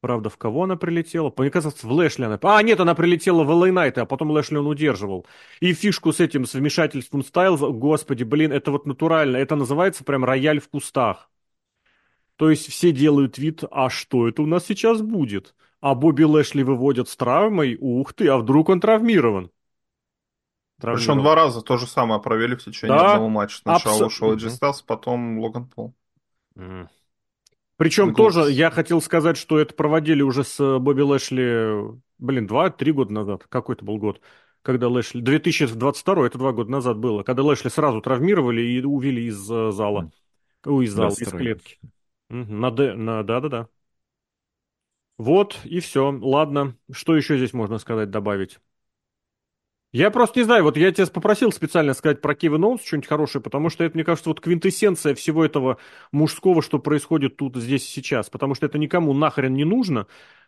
[0.02, 1.34] Правда, в кого она прилетела?
[1.38, 2.40] Мне кажется, в Лэшли она...
[2.42, 5.26] А, нет, она прилетела в LA Knight, а потом Лэшли он удерживал.
[5.60, 9.38] И фишку с этим, с вмешательством Стайлза, господи, блин, это вот натурально.
[9.38, 11.30] Это называется прям рояль в кустах.
[12.38, 15.54] То есть все делают вид, а что это у нас сейчас будет?
[15.82, 19.52] А Бобби Лэшли выводят с травмой, ух ты, а вдруг он травмирован?
[20.80, 23.58] Причем два раза то же самое провели в течение да, одного матча.
[23.58, 24.06] Сначала абсо...
[24.06, 25.94] ушел Эджи Стас, потом Логан Пол.
[27.76, 32.92] Причем тоже я хотел сказать, что это проводили уже с э, Бобби Лэшли, блин, два-три
[32.92, 33.46] года назад.
[33.48, 34.20] Какой это был год?
[34.64, 35.22] Когда Лэшли...
[35.22, 37.24] 2022, это два года назад было.
[37.24, 40.12] Когда Лэшли сразу травмировали и увели из э, зала.
[40.66, 41.80] Ой, из зала, из клетки.
[42.28, 42.96] На Д...
[42.96, 43.24] На...
[43.24, 43.70] Да-да-да.
[45.18, 46.12] Вот, и все.
[46.12, 46.76] Ладно.
[46.92, 48.60] Что еще здесь можно сказать, добавить?
[49.92, 53.42] Я просто не знаю, вот я тебя попросил специально сказать про Кевин Оунс что-нибудь хорошее,
[53.42, 55.78] потому что это, мне кажется, вот квинтэссенция всего этого
[56.12, 60.06] мужского, что происходит тут, здесь и сейчас, потому что это никому нахрен не нужно,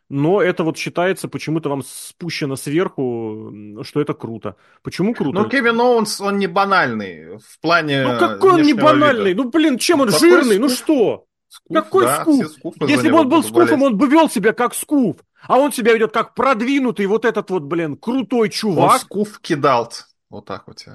[0.09, 4.57] но это вот считается почему-то вам спущено сверху, что это круто.
[4.83, 5.39] Почему круто?
[5.39, 9.31] Ну, Кевин Оуэнс, он не банальный в плане Ну, какой он не банальный?
[9.31, 9.43] Вида.
[9.43, 10.59] Ну, блин, чем он Такой жирный?
[10.59, 10.87] Ну, скуф.
[10.87, 11.25] Ну, что?
[11.51, 12.55] Скуф, Какой да, скуф?
[12.87, 15.17] Если бы он был скуфом, он бы вел себя как скуф.
[15.41, 18.93] А он себя ведет как продвинутый вот этот вот, блин, крутой чувак.
[18.93, 19.91] Он скуф кидал.
[20.29, 20.85] Вот так вот.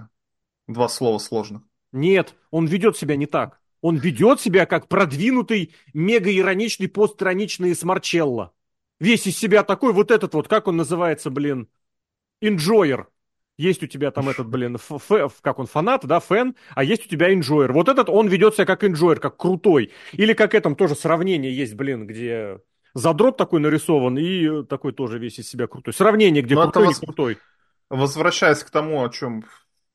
[0.66, 1.61] Два слова сложных.
[1.92, 3.61] Нет, он ведет себя не так.
[3.82, 8.54] Он ведет себя как продвинутый, мега-ироничный, постироничный Смарчелло.
[8.98, 11.68] Весь из себя такой, вот этот вот, как он называется, блин,
[12.40, 13.09] инжойер.
[13.59, 14.78] Есть у тебя там этот, блин,
[15.40, 17.72] как он, фанат, да, фэн, а есть у тебя инжойер.
[17.72, 19.92] Вот этот, он ведет себя как инжойер, как крутой.
[20.12, 22.61] Или как этом тоже сравнение есть, блин, где
[22.92, 25.94] задрот такой нарисован и такой тоже весь из себя крутой.
[25.94, 27.38] Сравнение, где Но ну, крутой и крутой.
[27.88, 29.44] Возвращаясь к тому, о чем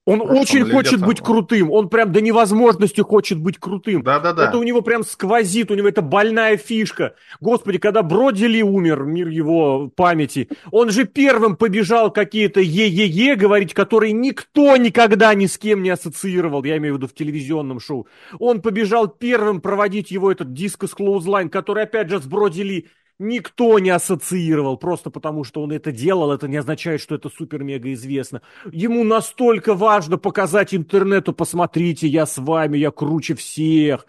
[0.05, 4.01] он очень хочет быть крутым, он прям до невозможности хочет быть крутым.
[4.01, 4.49] Да-да-да.
[4.49, 7.13] Это у него прям сквозит, у него это больная фишка.
[7.39, 14.13] Господи, когда Бродили умер, мир его памяти, он же первым побежал какие-то е-е-е говорить, которые
[14.13, 18.07] никто никогда ни с кем не ассоциировал, я имею в виду в телевизионном шоу.
[18.39, 22.87] Он побежал первым проводить его этот дискос Clothesline, который опять же с Бродили
[23.21, 27.93] никто не ассоциировал, просто потому что он это делал, это не означает, что это супер-мега
[27.93, 28.41] известно.
[28.71, 34.05] Ему настолько важно показать интернету, посмотрите, я с вами, я круче всех.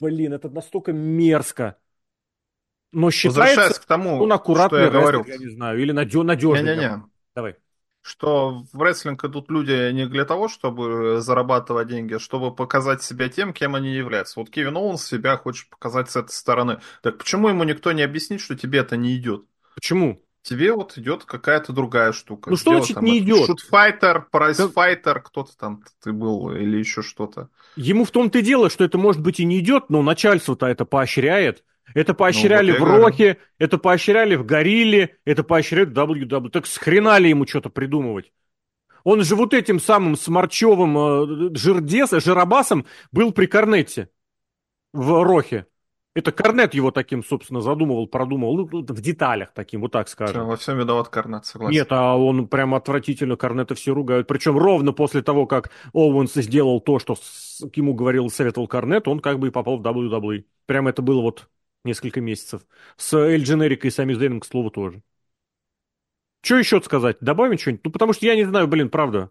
[0.00, 1.76] Блин, это настолько мерзко.
[2.90, 5.24] Но считается, к тому, он аккуратный что я говорил.
[5.26, 6.76] я не знаю, или надежный.
[6.76, 7.02] Не-не-не.
[8.08, 13.28] Что в рестлинг идут люди не для того, чтобы зарабатывать деньги, а чтобы показать себя
[13.28, 14.40] тем, кем они являются.
[14.40, 16.80] Вот Кевин Оуэнс себя хочет показать с этой стороны.
[17.02, 19.44] Так почему ему никто не объяснит, что тебе это не идет?
[19.74, 20.22] Почему?
[20.40, 22.48] Тебе вот идет какая-то другая штука.
[22.48, 23.44] Ну что значит там, не идет?
[23.44, 27.50] Шутфайтер, прайсфайтер, кто-то там ты был или еще что-то.
[27.76, 30.86] Ему в том-то и дело, что это может быть и не идет, но начальство-то это
[30.86, 31.62] поощряет.
[31.94, 36.50] Это поощряли ну, вот в Рохе, это поощряли в Горилле, это поощряли в WW.
[36.50, 38.32] Так с хрена ли ему что-то придумывать?
[39.04, 44.10] Он же вот этим самым сморчевым э, жирдес, жиробасом был при Корнете
[44.92, 45.66] в Рохе.
[46.14, 50.48] Это Корнет его таким, собственно, задумывал, продумывал, ну, в деталях таким, вот так скажем.
[50.48, 51.72] Во всем виноват Корнет, согласен.
[51.72, 54.26] Нет, а он прям отвратительно Корнета все ругают.
[54.26, 57.16] Причем ровно после того, как Оуэнс сделал то, что
[57.74, 60.44] ему говорил, советовал Корнет, он как бы и попал в WWE.
[60.66, 61.48] Прям это было вот
[61.84, 62.62] несколько месяцев.
[62.96, 65.02] С Эль Дженерикой и Сами Зейном, к слову, тоже.
[66.42, 67.16] Что еще сказать?
[67.20, 67.84] Добавим что-нибудь?
[67.84, 69.30] Ну, потому что я не знаю, блин, правда.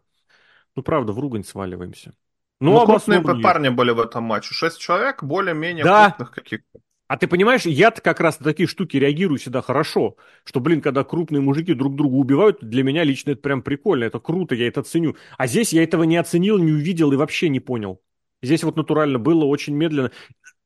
[0.75, 2.13] Ну, правда, в ругань сваливаемся.
[2.59, 4.53] Ну, ну крупные парни были в этом матче.
[4.53, 6.11] Шесть человек, более-менее да.
[6.11, 6.79] крупных каких-то.
[7.07, 10.17] А ты понимаешь, я-то как раз на такие штуки реагирую всегда хорошо.
[10.43, 14.19] Что, блин, когда крупные мужики друг друга убивают, для меня лично это прям прикольно, это
[14.19, 15.15] круто, я это ценю.
[15.37, 18.01] А здесь я этого не оценил, не увидел и вообще не понял.
[18.41, 20.11] Здесь вот натурально было очень медленно.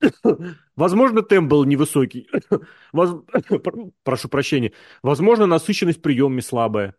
[0.76, 2.28] Возможно, темп был невысокий.
[2.92, 3.24] Воз...
[4.04, 4.74] Прошу прощения.
[5.04, 6.96] Возможно, насыщенность приемами слабая.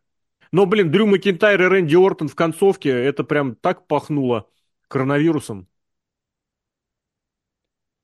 [0.51, 4.49] Но, блин, Дрю Макинтайр и Рэнди Ортон в концовке, это прям так пахнуло
[4.89, 5.67] коронавирусом.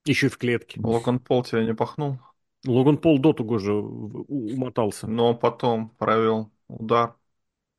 [0.07, 0.81] Еще и в клетке.
[0.83, 2.19] Логан Пол тебя не пахнул?
[2.67, 5.07] Логан Пол до того же умотался.
[5.07, 7.17] Но потом провел удар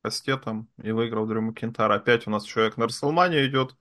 [0.02, 1.90] кастетом и выиграл Дрю Макинтайр.
[1.90, 3.76] Опять у нас человек на Расселмане идет,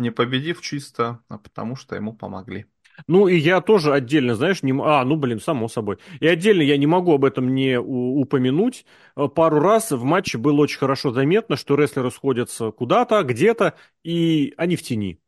[0.00, 2.66] не победив чисто, а потому что ему помогли.
[3.06, 4.72] Ну, и я тоже отдельно, знаешь, не...
[4.72, 5.98] А, ну, блин, само собой.
[6.20, 8.84] И отдельно я не могу об этом не упомянуть.
[9.16, 13.74] Э, пару раз в матче было очень хорошо заметно, что рестлеры сходятся куда-то, где-то,
[14.04, 15.20] и они в тени.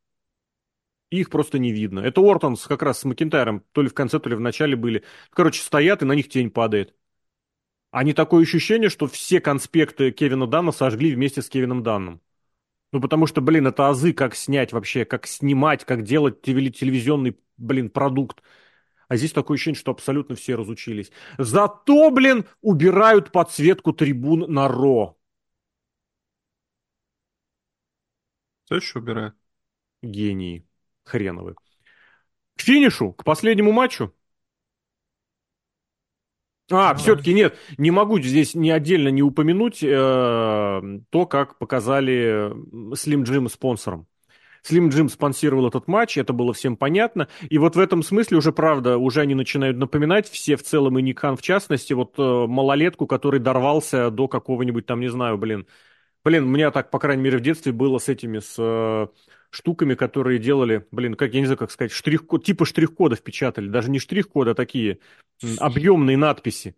[1.11, 2.01] Их просто не видно.
[2.01, 5.05] Это Ортонс как раз с Макинтайром, то ли в конце, то ли в начале были.
[5.31, 6.95] Короче, стоят, и на них тень падает.
[7.91, 12.23] А не такое ощущение, что все конспекты Кевина Данна сожгли вместе с Кевином Данном.
[12.93, 17.89] Ну, потому что, блин, это азы, как снять вообще, как снимать, как делать телевизионный, блин,
[17.91, 18.43] продукт.
[19.09, 21.11] А здесь такое ощущение, что абсолютно все разучились.
[21.39, 25.17] Зато, блин, убирают подсветку трибун на Ро.
[28.65, 29.35] Кто еще убирает?
[30.03, 30.67] Гении.
[31.05, 31.57] Хреновы.
[32.57, 34.15] К финишу, к последнему матчу.
[36.71, 42.51] А, все-таки нет, не могу здесь не отдельно не упомянуть э, то, как показали
[42.95, 44.07] Slim Jim спонсором.
[44.65, 47.29] Slim Jim спонсировал этот матч, это было всем понятно.
[47.51, 51.03] И вот в этом смысле уже, правда, уже они начинают напоминать, все в целом и
[51.03, 55.67] Никан в частности, вот э, малолетку, который дорвался до какого-нибудь там, не знаю, блин.
[56.25, 59.09] Блин, у меня так, по крайней мере, в детстве было с этими, с э,
[59.53, 63.91] штуками, которые делали, блин, как я не знаю, как сказать, штрих-код, типа штрих-кодов печатали, даже
[63.91, 64.99] не штрих-коды, а такие
[65.59, 66.75] объемные надписи.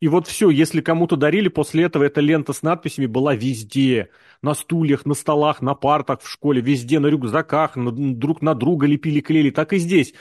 [0.00, 4.10] И вот все, если кому-то дарили, после этого эта лента с надписями была везде.
[4.42, 8.86] На стульях, на столах, на партах в школе, везде, на рюкзаках, на, друг на друга
[8.86, 9.50] лепили, клеили.
[9.50, 10.14] Так и здесь.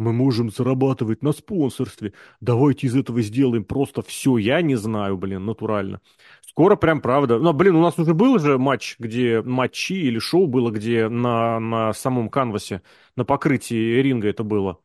[0.00, 2.14] Мы можем зарабатывать на спонсорстве.
[2.40, 4.38] Давайте из этого сделаем просто все.
[4.38, 6.00] Я не знаю, блин, натурально.
[6.40, 7.38] Скоро прям правда.
[7.38, 11.60] Ну, блин, у нас уже был же матч, где матчи или шоу было, где на,
[11.60, 12.80] на самом канвасе,
[13.14, 14.78] на покрытии ринга это было.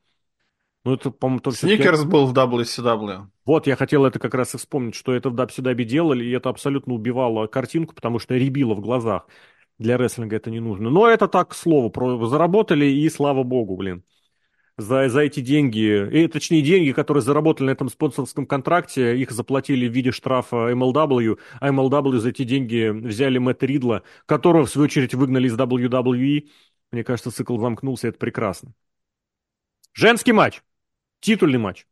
[0.84, 1.60] Ну, это, по-моему, только...
[1.60, 3.28] Сникерс был в WCW.
[3.46, 6.50] Вот, я хотел это как раз и вспомнить, что это в WCW делали, и это
[6.50, 9.28] абсолютно убивало картинку, потому что ребило в глазах.
[9.80, 10.90] Для рестлинга это не нужно.
[10.90, 12.28] Но это так, к слову, про...
[12.28, 14.04] заработали, и слава богу, блин
[14.78, 19.88] за, за эти деньги, и, точнее деньги, которые заработали на этом спонсорском контракте, их заплатили
[19.88, 24.86] в виде штрафа MLW, а MLW за эти деньги взяли Мэтта Ридла, которого в свою
[24.86, 26.50] очередь выгнали из WWE.
[26.92, 28.74] Мне кажется, цикл замкнулся, это прекрасно.
[29.94, 30.62] Женский матч,
[31.22, 31.88] титульный матч.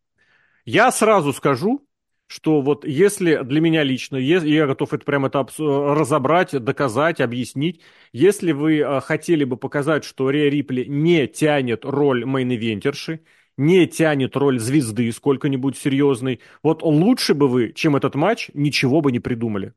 [0.66, 1.88] Я сразу скажу,
[2.28, 8.52] что вот если для меня лично, я готов это прямо это разобрать, доказать, объяснить, если
[8.52, 13.20] вы а, хотели бы показать, что Риа Рипли не тянет роль мейн-ивентерши,
[13.58, 19.12] не тянет роль звезды сколько-нибудь серьезной, вот лучше бы вы, чем этот матч, ничего бы
[19.12, 19.74] не придумали.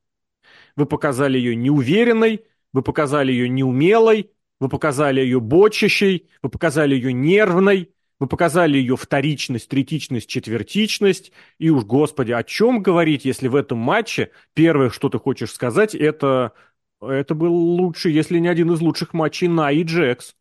[0.76, 4.30] Вы показали ее неуверенной, вы показали ее неумелой,
[4.60, 11.32] вы показали ее бочащей, вы показали ее нервной, вы показали ее вторичность, третичность, четвертичность.
[11.58, 15.94] И уж, господи, о чем говорить, если в этом матче первое, что ты хочешь сказать,
[15.94, 16.52] это,
[17.00, 20.34] это был лучший, если не один из лучших матчей на и Джекс.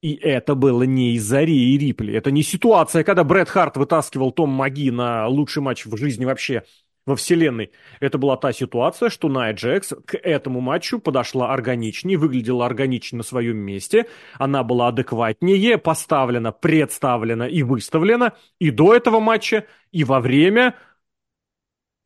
[0.00, 2.14] И это было не из-за Ри и Рипли.
[2.14, 6.64] Это не ситуация, когда Брэд Харт вытаскивал Том Маги на лучший матч в жизни вообще
[7.10, 7.72] во вселенной.
[7.98, 13.24] Это была та ситуация, что Найя Джекс к этому матчу подошла органичнее, выглядела органичнее на
[13.24, 14.06] своем месте,
[14.38, 20.76] она была адекватнее, поставлена, представлена и выставлена и до этого матча, и во время.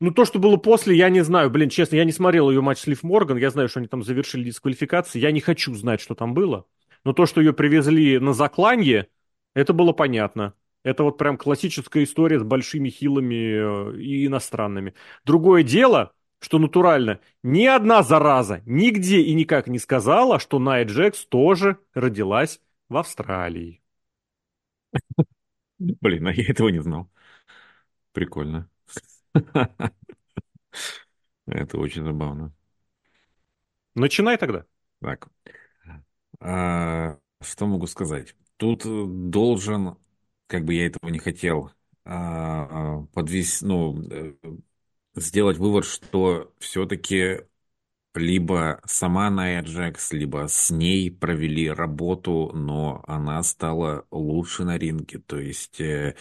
[0.01, 1.49] Ну, то, что было после, я не знаю.
[1.51, 4.03] Блин, честно, я не смотрел ее матч с Лив Морган, я знаю, что они там
[4.03, 6.65] завершили дисквалификации, я не хочу знать, что там было.
[7.03, 9.07] Но то, что ее привезли на закланье,
[9.53, 10.55] это было понятно.
[10.85, 14.93] Это вот прям классическая история с большими хилами э, и иностранными.
[15.25, 21.25] Другое дело, что натурально ни одна зараза нигде и никак не сказала, что Найя Джекс
[21.25, 23.81] тоже родилась в Австралии.
[25.79, 27.09] Блин, а я этого не знал.
[28.13, 28.69] Прикольно.
[31.47, 32.53] Это очень забавно.
[33.95, 34.65] Начинай тогда.
[35.01, 35.29] Так.
[36.39, 38.35] А, что могу сказать?
[38.57, 38.83] Тут
[39.31, 39.97] должен,
[40.47, 41.71] как бы я этого не хотел,
[42.05, 44.33] а, подвесь, ну, э,
[45.15, 47.41] сделать вывод, что все-таки
[48.15, 55.19] либо сама Ная Джекс, либо с ней провели работу, но она стала лучше на ринге.
[55.19, 56.15] То есть э,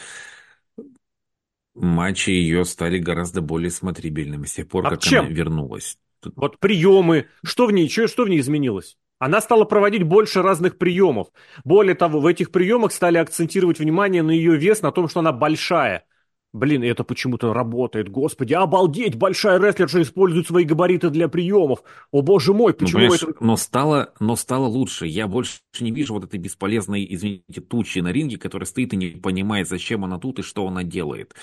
[1.74, 5.24] матчи ее стали гораздо более смотрибельными с тех пор, А как чем?
[5.26, 5.98] она вернулась.
[6.36, 8.96] Вот приемы, что в ней, что, что в ней изменилось?
[9.18, 11.28] Она стала проводить больше разных приемов.
[11.64, 15.32] Более того, в этих приемах стали акцентировать внимание на ее вес, на том, что она
[15.32, 16.04] большая.
[16.52, 18.08] Блин, это почему-то работает.
[18.08, 21.82] Господи, обалдеть, большая рестлерша использует свои габариты для приемов.
[22.12, 23.44] О боже мой, Ну, почему понимаешь, это...
[23.44, 25.06] но стало, но стало лучше.
[25.06, 29.08] Я больше не вижу вот этой бесполезной, извините, тучи на ринге, которая стоит и не
[29.10, 31.34] понимает, зачем она тут и что она делает.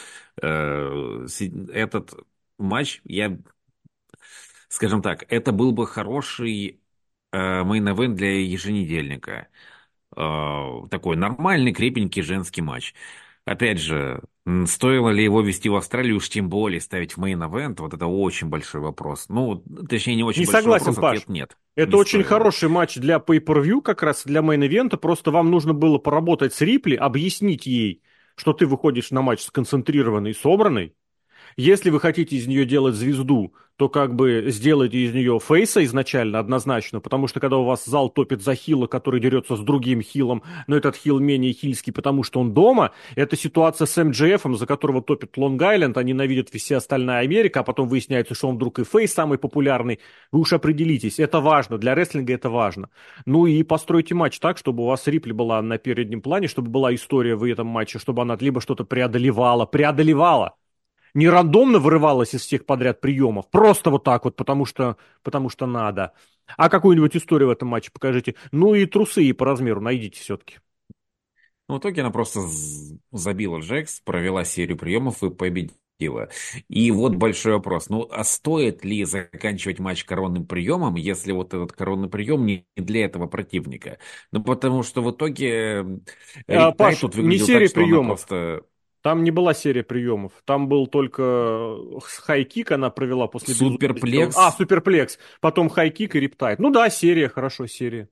[0.42, 1.26] Э,
[1.74, 2.14] Этот
[2.58, 3.38] матч, я,
[4.70, 6.81] скажем так, это был бы хороший
[7.38, 9.48] main event для еженедельника.
[10.16, 12.94] Э, Такой нормальный, крепенький женский матч.
[13.46, 14.22] Опять же,
[14.68, 18.06] стоило ли его вести в Австралию, уж тем более ставить в main event, вот это
[18.08, 19.28] очень большой вопрос.
[19.30, 21.18] Ну, точнее, не очень Не большой согласен, вопрос, Паш.
[21.18, 21.58] ответ нет.
[21.76, 22.28] Это Не очень стоило.
[22.28, 24.98] хороший матч для pay-per-view, как раз для main event а.
[24.98, 28.04] Просто вам нужно было поработать с Рипли, объяснить ей,
[28.36, 30.94] что ты выходишь на матч сконцентрированный и собранный.
[31.58, 36.38] Если вы хотите из нее делать звезду, то как бы сделайте из нее фейса изначально,
[36.38, 40.44] однозначно, потому что когда у вас зал топит за хила, который дерется с другим хилом,
[40.68, 45.02] но этот хил менее хильский, потому что он дома, это ситуация с МДФ, за которого
[45.02, 49.14] топит Лонг-Айленд, а ненавидит вся остальная Америка, а потом выясняется, что он вдруг и фейс
[49.14, 50.00] самый популярный.
[50.32, 52.92] Вы уж определитесь, это важно, для рестлинга это важно.
[53.26, 56.94] Ну и постройте матч так, чтобы у вас Рипли была на переднем плане, чтобы была
[56.94, 60.54] история в этом матче, чтобы она либо что-то преодолевала, преодолевала,
[61.14, 65.66] не рандомно вырывалась из всех подряд приемов, просто вот так вот, потому что, потому что
[65.66, 66.14] надо.
[66.58, 68.36] А какую-нибудь историю в этом матче покажите.
[68.52, 70.58] Ну и трусы и по размеру найдите все-таки.
[71.70, 72.42] Ну, в итоге она просто
[73.12, 76.30] забила Джекс, провела серию приемов и победила.
[76.68, 77.88] И вот большой вопрос.
[77.88, 83.06] Ну, а стоит ли заканчивать матч коронным приемом, если вот этот коронный прием не для
[83.06, 84.00] этого противника?
[84.32, 85.86] Ну, потому что в итоге...
[86.48, 88.26] А, Рик Паш, тут не серия так, приемов.
[88.26, 88.64] просто
[89.02, 90.32] Там не была серия приемов.
[90.46, 94.36] Там был только high kick она провела после Суперплекс.
[94.38, 95.18] А, superplex.
[95.40, 96.60] Потом high kick и Riptide.
[96.60, 98.10] Ну да, серия, хорошо, серия.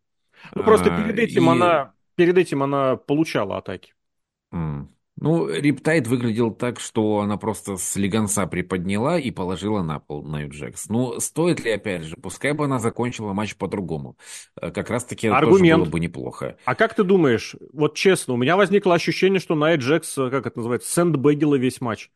[0.56, 3.94] Ну просто А, перед этим и- она перед этим она получала атаки.
[4.52, 4.94] М.
[5.22, 10.46] Ну, Riptide выглядел так, что она просто с легонца приподняла и положила на пол Наю
[10.46, 10.88] Джекс.
[10.88, 14.18] Ну, стоит ли, опять же, пускай бы она закончила матч по-другому.
[14.62, 16.58] Э, Как раз-таки это тоже было бы неплохо.
[16.64, 20.46] А как ты думаешь, вот честно, у меня возникло ощущение, что Найт Джекс, э, как
[20.46, 22.10] это называется, сэндбэгила весь матч.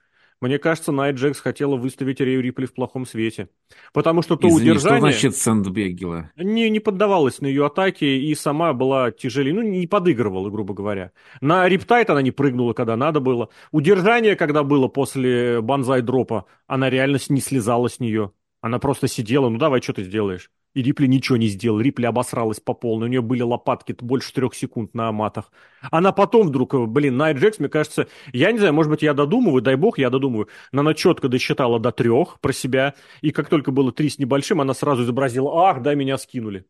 [0.44, 3.48] Мне кажется, Найт Джекс хотела выставить Рею Рипли в плохом свете.
[3.94, 6.32] Потому что то Извини, что удержание значит Сэндбегила?
[6.36, 11.14] не, не поддавалась на ее атаки и сама была тяжелее, ну, не подыгрывала, грубо говоря.
[11.39, 13.48] На Риптайт она не прыгнула, когда надо было.
[13.72, 18.34] Удержание, когда было после банзай-дропа, она реально не слезала с нее.
[18.60, 20.52] Она просто сидела, ну давай, что ты сделаешь?
[20.74, 21.80] И Рипли ничего не сделал.
[21.80, 23.08] Рипли обосралась по полной.
[23.08, 25.52] У нее были лопатки больше трех секунд на матах.
[25.92, 29.62] Она потом вдруг, блин, Найт Джекс, мне кажется, я не знаю, может быть, я додумываю,
[29.62, 30.48] дай бог, я додумываю.
[30.72, 32.96] Но она четко досчитала до трех про себя.
[33.22, 36.66] И как только было три с небольшим, она сразу изобразила, ах, да, меня скинули.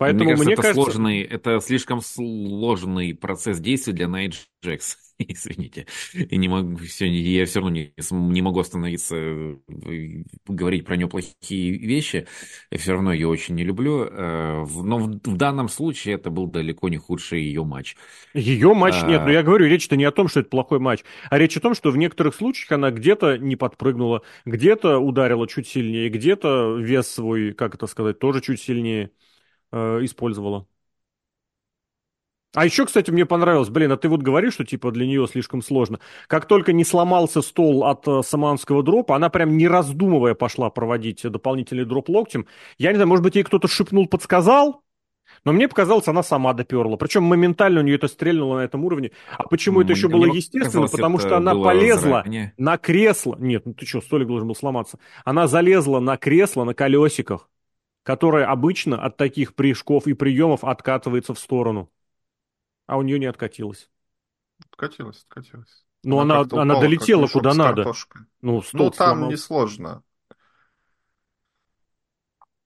[0.00, 4.34] Поэтому мне кажется, мне это кажется, сложный, это слишком сложный процесс действий для Найт
[4.64, 4.96] Джекс.
[5.18, 5.86] Извините.
[6.14, 9.56] И не могу, все, я все равно не, не могу остановиться э,
[10.46, 12.26] говорить про нее плохие вещи.
[12.70, 14.04] Я все равно ее очень не люблю.
[14.04, 17.96] Э, Но в, в данном случае это был далеко не худший ее матч.
[18.34, 19.06] ее матч А.
[19.06, 19.22] нет.
[19.24, 21.74] Но я говорю, речь-то не о том, что это плохой матч, а речь о том,
[21.74, 27.52] что в некоторых случаях она где-то не подпрыгнула, где-то ударила чуть сильнее, где-то вес свой,
[27.52, 29.10] как это сказать, тоже чуть сильнее
[29.72, 30.66] э, использовала.
[32.52, 35.62] А еще, кстати, мне понравилось, блин, а ты вот говоришь, что типа для нее слишком
[35.62, 36.00] сложно.
[36.26, 41.22] Как только не сломался стол от э, саманского дропа, она прям не раздумывая пошла проводить
[41.22, 42.46] дополнительный дроп локтем.
[42.76, 44.82] Я не знаю, может быть, ей кто-то шепнул, подсказал,
[45.44, 46.96] но мне показалось, она сама доперла.
[46.96, 49.12] Причем моментально у нее это стрельнуло на этом уровне.
[49.36, 50.88] А почему это еще Мне было естественно?
[50.88, 52.52] Потому что она полезла заранее.
[52.58, 53.36] на кресло.
[53.38, 54.98] Нет, ну ты что, столик должен был сломаться.
[55.24, 57.48] Она залезла на кресло на колесиках,
[58.02, 61.90] которое обычно от таких прыжков и приемов откатывается в сторону.
[62.86, 63.90] А у нее не откатилось.
[64.72, 65.84] Откатилась, откатилась.
[66.02, 67.92] Ну, она, она, она долетела куда надо.
[68.40, 70.02] Ну, ну там несложно.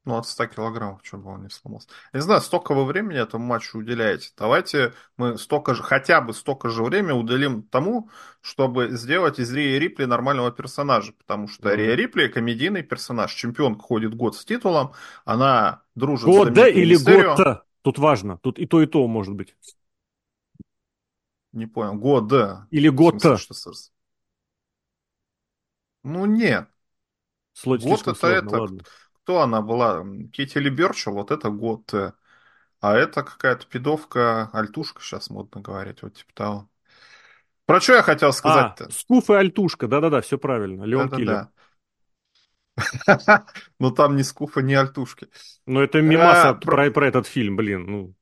[0.06, 1.88] Ну, от 100 килограммов, что бы он не сломался.
[2.12, 4.32] Я не знаю, столько вы времени этому матчу уделяете.
[4.36, 8.10] Давайте мы столько же, хотя бы столько же времени уделим тому,
[8.42, 11.14] чтобы сделать из Рия Рипли нормального персонажа.
[11.14, 11.76] Потому что mm-hmm.
[11.76, 13.32] Рия Рипли комедийный персонаж.
[13.32, 14.92] Чемпион ходит год с титулом,
[15.24, 17.64] она дружит Года с Года или год-то?
[17.80, 18.36] Тут важно.
[18.38, 19.56] Тут и то, и то может быть.
[21.52, 21.94] Не понял.
[21.94, 22.66] Года.
[22.70, 23.38] Или год-то.
[26.02, 26.68] Ну, нет.
[27.54, 28.60] Слот год это, сложно, это...
[28.60, 28.82] Ладно
[29.24, 30.04] кто она была?
[30.32, 31.92] Кетти Берчел, вот это год.
[31.94, 32.12] Э,
[32.80, 36.68] а это какая-то пидовка, альтушка сейчас модно говорить, вот типа того.
[37.64, 38.84] Про что я хотел сказать-то?
[38.84, 40.84] А, Скуф и Альтушка, да-да-да, все правильно.
[40.84, 41.48] Леон да, Киллер.
[43.80, 45.28] Ну там ни Скуфа, ни Альтушки.
[45.64, 47.86] Ну это мимаса а, про, про этот фильм, блин.
[47.86, 48.14] Ну.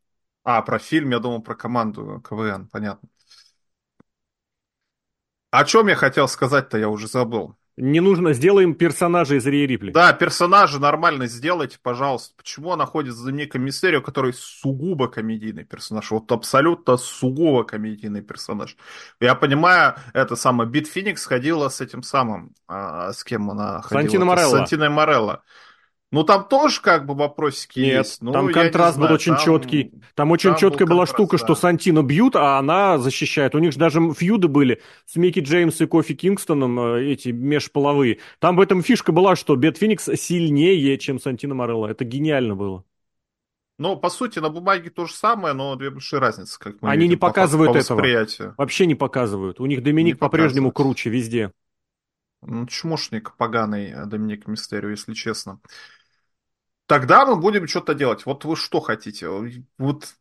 [0.44, 3.08] А, про фильм, я думал про команду КВН, понятно.
[5.50, 7.56] О чем я хотел сказать-то, я уже забыл.
[7.78, 9.92] Не нужно, сделаем персонажа из Рии Рипли.
[9.92, 12.34] Да, персонажа нормально сделайте, пожалуйста.
[12.36, 16.10] Почему она ходит за Ником Мистерио, который сугубо комедийный персонаж?
[16.10, 18.76] Вот абсолютно сугубо комедийный персонаж.
[19.20, 24.02] Я понимаю, это самое, Бит Феникс ходила с этим самым, а, с кем она ходила?
[24.02, 24.48] Сантино Морелло.
[24.48, 25.42] С Сантиной Морелло.
[26.12, 28.20] Ну, там тоже как бы вопросики Нет, есть.
[28.20, 29.92] Ну, там контраст был очень там, четкий.
[30.14, 31.44] Там очень там четкая была штука, да.
[31.44, 33.54] что Сантино бьют, а она защищает.
[33.54, 38.18] У них же даже фьюды были с Микки Джеймс и Кофи Кингстоном, э, эти межполовые.
[38.40, 41.86] Там в этом фишка была, что Бет Феникс сильнее, чем Сантино Морелло.
[41.86, 42.84] Это гениально было.
[43.78, 47.04] Ну, по сути, на бумаге то же самое, но две большие разницы, как мы Они
[47.04, 48.54] видим, не показывают по, по этого.
[48.58, 49.60] Вообще не показывают.
[49.60, 51.52] У них Доминик по-прежнему круче везде.
[52.42, 55.60] Ну, чмошник поганый э, Доминик Мистерио, если честно.
[56.92, 58.26] Тогда мы будем что-то делать.
[58.26, 59.26] Вот вы что хотите?
[59.78, 60.14] Вот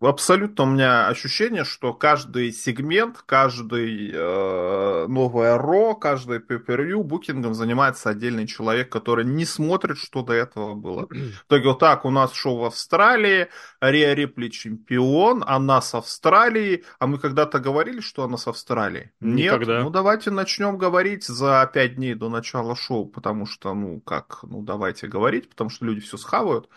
[0.00, 8.10] Абсолютно у меня ощущение, что каждый сегмент, каждый э, новое ро, каждый pay букингом занимается
[8.10, 11.08] отдельный человек, который не смотрит, что до этого было.
[11.10, 13.48] В итоге вот так, у нас шоу в Австралии,
[13.80, 19.10] Риа Рипли чемпион, она с Австралии, а мы когда-то говорили, что она с Австралии?
[19.18, 19.78] Никогда.
[19.78, 19.82] Нет?
[19.82, 24.62] Ну давайте начнем говорить за пять дней до начала шоу, потому что, ну как, ну
[24.62, 26.68] давайте говорить, потому что люди все схавают.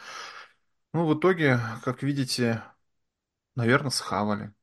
[0.93, 2.63] Ну, в итоге, как видите,
[3.55, 4.53] Наверное, схавали.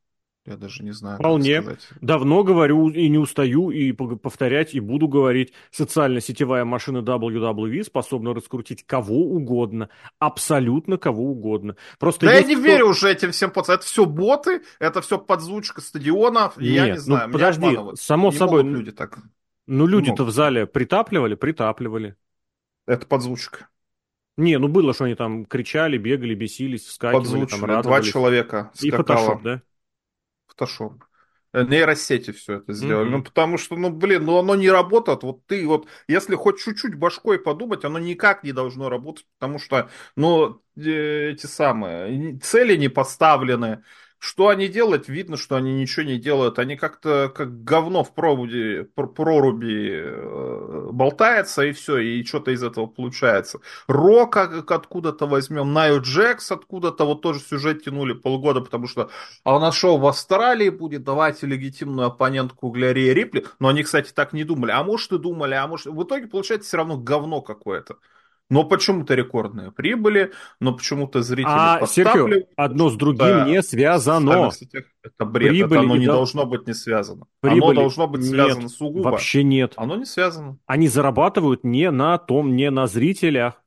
[0.48, 1.62] Я даже не знаю, Вполне.
[2.00, 5.52] Давно говорю и не устаю, и повторять, и буду говорить.
[5.70, 9.90] Социально-сетевая машина WWE способна раскрутить кого угодно.
[10.18, 11.76] Абсолютно кого угодно.
[11.98, 12.64] Просто да я не кто...
[12.64, 13.80] верю уже этим всем пацанам.
[13.80, 16.56] Это все боты, это все подзвучка стадионов.
[16.56, 18.62] Нет, я не ну знаю, ну, подожди, само не собой.
[18.62, 19.18] люди так.
[19.66, 22.16] Ну люди-то в зале притапливали, притапливали.
[22.86, 23.68] Это подзвучка.
[24.38, 27.84] Не, ну было, что они там кричали, бегали, бесились, вскакивали, там радовались.
[27.84, 28.88] Два человека скакало.
[28.88, 29.62] И фотошоп, да?
[30.46, 31.04] Фотошоп.
[31.52, 33.08] Э, нейросети все это сделали.
[33.08, 33.16] Mm-hmm.
[33.16, 35.24] Ну, потому что, ну, блин, ну оно не работает.
[35.24, 39.90] Вот ты вот, если хоть чуть-чуть башкой подумать, оно никак не должно работать, потому что,
[40.14, 43.82] ну, э, эти самые цели не поставлены,
[44.18, 45.08] что они делают?
[45.08, 46.58] Видно, что они ничего не делают.
[46.58, 52.86] Они как-то как говно в проруби, проруби э, болтается, и все, и что-то из этого
[52.86, 53.60] получается.
[53.86, 59.10] Рок откуда-то возьмем, Найо Джекс откуда-то, вот тоже сюжет тянули полгода, потому что
[59.44, 63.46] а у нас шоу в Австралии будет, давайте легитимную оппонентку для Рия Рипли.
[63.60, 64.72] Но они, кстати, так не думали.
[64.72, 65.86] А может и думали, а может...
[65.86, 67.98] В итоге получается все равно говно какое-то.
[68.50, 74.50] Но почему-то рекордные прибыли, но почему-то зрители а, Серхио, одно с другим да, не связано.
[75.02, 76.12] это бред, Прибыли это оно не да...
[76.14, 77.26] должно быть не связано.
[77.40, 77.62] Прибыли...
[77.62, 79.10] Оно должно быть связано нет, сугубо.
[79.10, 79.74] Вообще нет.
[79.76, 80.58] Оно не связано.
[80.64, 83.62] Они зарабатывают не на том, не на зрителях.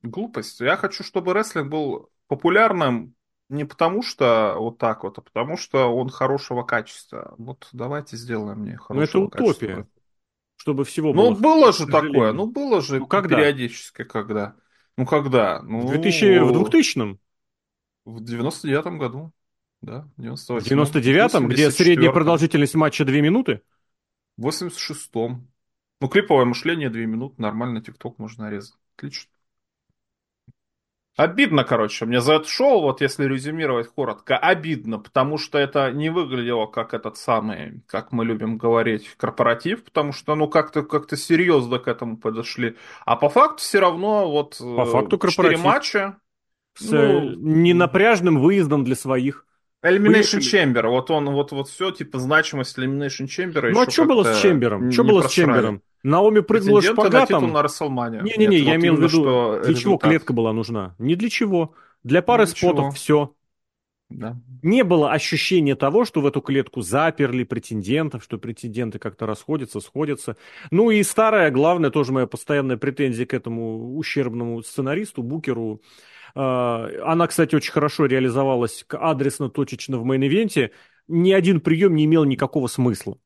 [0.00, 0.60] Глупость.
[0.60, 3.14] Я хочу, чтобы рестлинг был популярным
[3.50, 7.34] не потому что вот так вот, а потому что он хорошего качества.
[7.36, 9.74] Вот давайте сделаем мне хорошего Ну это утопия.
[9.74, 10.01] Качества
[10.62, 11.30] чтобы всего ну, было.
[11.30, 13.34] Ну, было же такое, ну, было же ну, когда?
[13.34, 14.54] периодически, когда.
[14.96, 15.60] Ну, когда?
[15.60, 17.18] Ну, в, 2000, в 2000
[18.04, 19.32] В 99-м году,
[19.80, 23.62] да, в 98 В 99-м, где средняя продолжительность матча 2 минуты?
[24.36, 25.48] В 86-м.
[26.00, 28.76] Ну, клиповое мышление 2 минуты, нормально, ТикТок можно нарезать.
[28.96, 29.31] Отлично.
[31.16, 36.08] Обидно, короче, мне за это шоу, вот если резюмировать коротко, обидно, потому что это не
[36.08, 41.78] выглядело как этот самый, как мы любим говорить, корпоратив, потому что, ну, как-то как серьезно
[41.78, 42.76] к этому подошли.
[43.04, 45.62] А по факту все равно вот по факту корпоратив.
[45.62, 46.16] матча.
[46.78, 49.44] С ну, ненапряжным выездом для своих.
[49.84, 53.70] Elimination Chamber, вот он, вот, вот все, типа, значимость Elimination Chamber.
[53.70, 54.90] Ну, а что было с Чембером?
[54.90, 55.82] Что было с Чембером?
[56.02, 57.52] Наоми прыгнула шпагатом.
[57.52, 58.20] на Расселмане.
[58.22, 60.94] Не-не-не, я имел в виду, для чего клетка была нужна?
[60.98, 61.74] Не для чего.
[62.02, 63.34] Для пары спотов все.
[64.10, 64.36] Да.
[64.62, 70.36] Не было ощущения того, что в эту клетку заперли претендентов, что претенденты как-то расходятся, сходятся.
[70.70, 75.80] Ну и старая, главная, тоже моя постоянная претензия к этому ущербному сценаристу, Букеру.
[76.34, 80.70] А, она, кстати, очень хорошо реализовалась адресно-точечно в main event е.
[81.08, 83.16] Ни один прием не имел никакого смысла.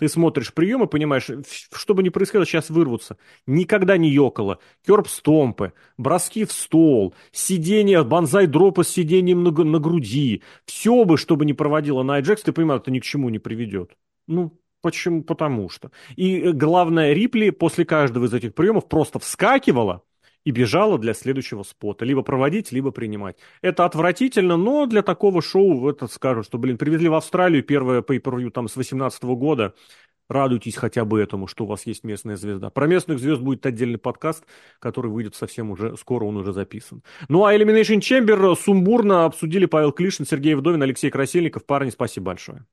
[0.00, 1.28] Ты смотришь прием и понимаешь,
[1.74, 3.18] что бы ни происходило, сейчас вырвутся.
[3.46, 4.58] Никогда не ёкало.
[4.86, 10.42] Curb stomp ы, броски в стол, сидение, banzai drop ы с сидением на, на груди.
[10.64, 13.38] Все бы, что бы ни проводила Ная Джекс, ты понимаешь, это ни к чему не
[13.38, 13.90] приведет.
[14.26, 15.22] Ну, почему?
[15.22, 15.90] Потому что.
[16.16, 20.02] И э, главное, Рипли после каждого из этих приемов просто вскакивала,
[20.44, 22.04] и бежала для следующего спота.
[22.04, 23.36] Либо проводить, либо принимать.
[23.62, 28.20] Это отвратительно, но для такого шоу это скажут, что, блин, привезли в Австралию первое pay
[28.20, 29.74] per там с 18 года.
[30.28, 32.70] Радуйтесь хотя бы этому, что у вас есть местная звезда.
[32.70, 34.44] Про местных звезд будет отдельный подкаст,
[34.78, 37.02] который выйдет совсем уже скоро, он уже записан.
[37.28, 41.66] Ну а Elimination Chamber сумбурно обсудили Павел Клишин, Сергей Вдовин, Алексей Красильников.
[41.66, 42.64] Парни, спасибо большое.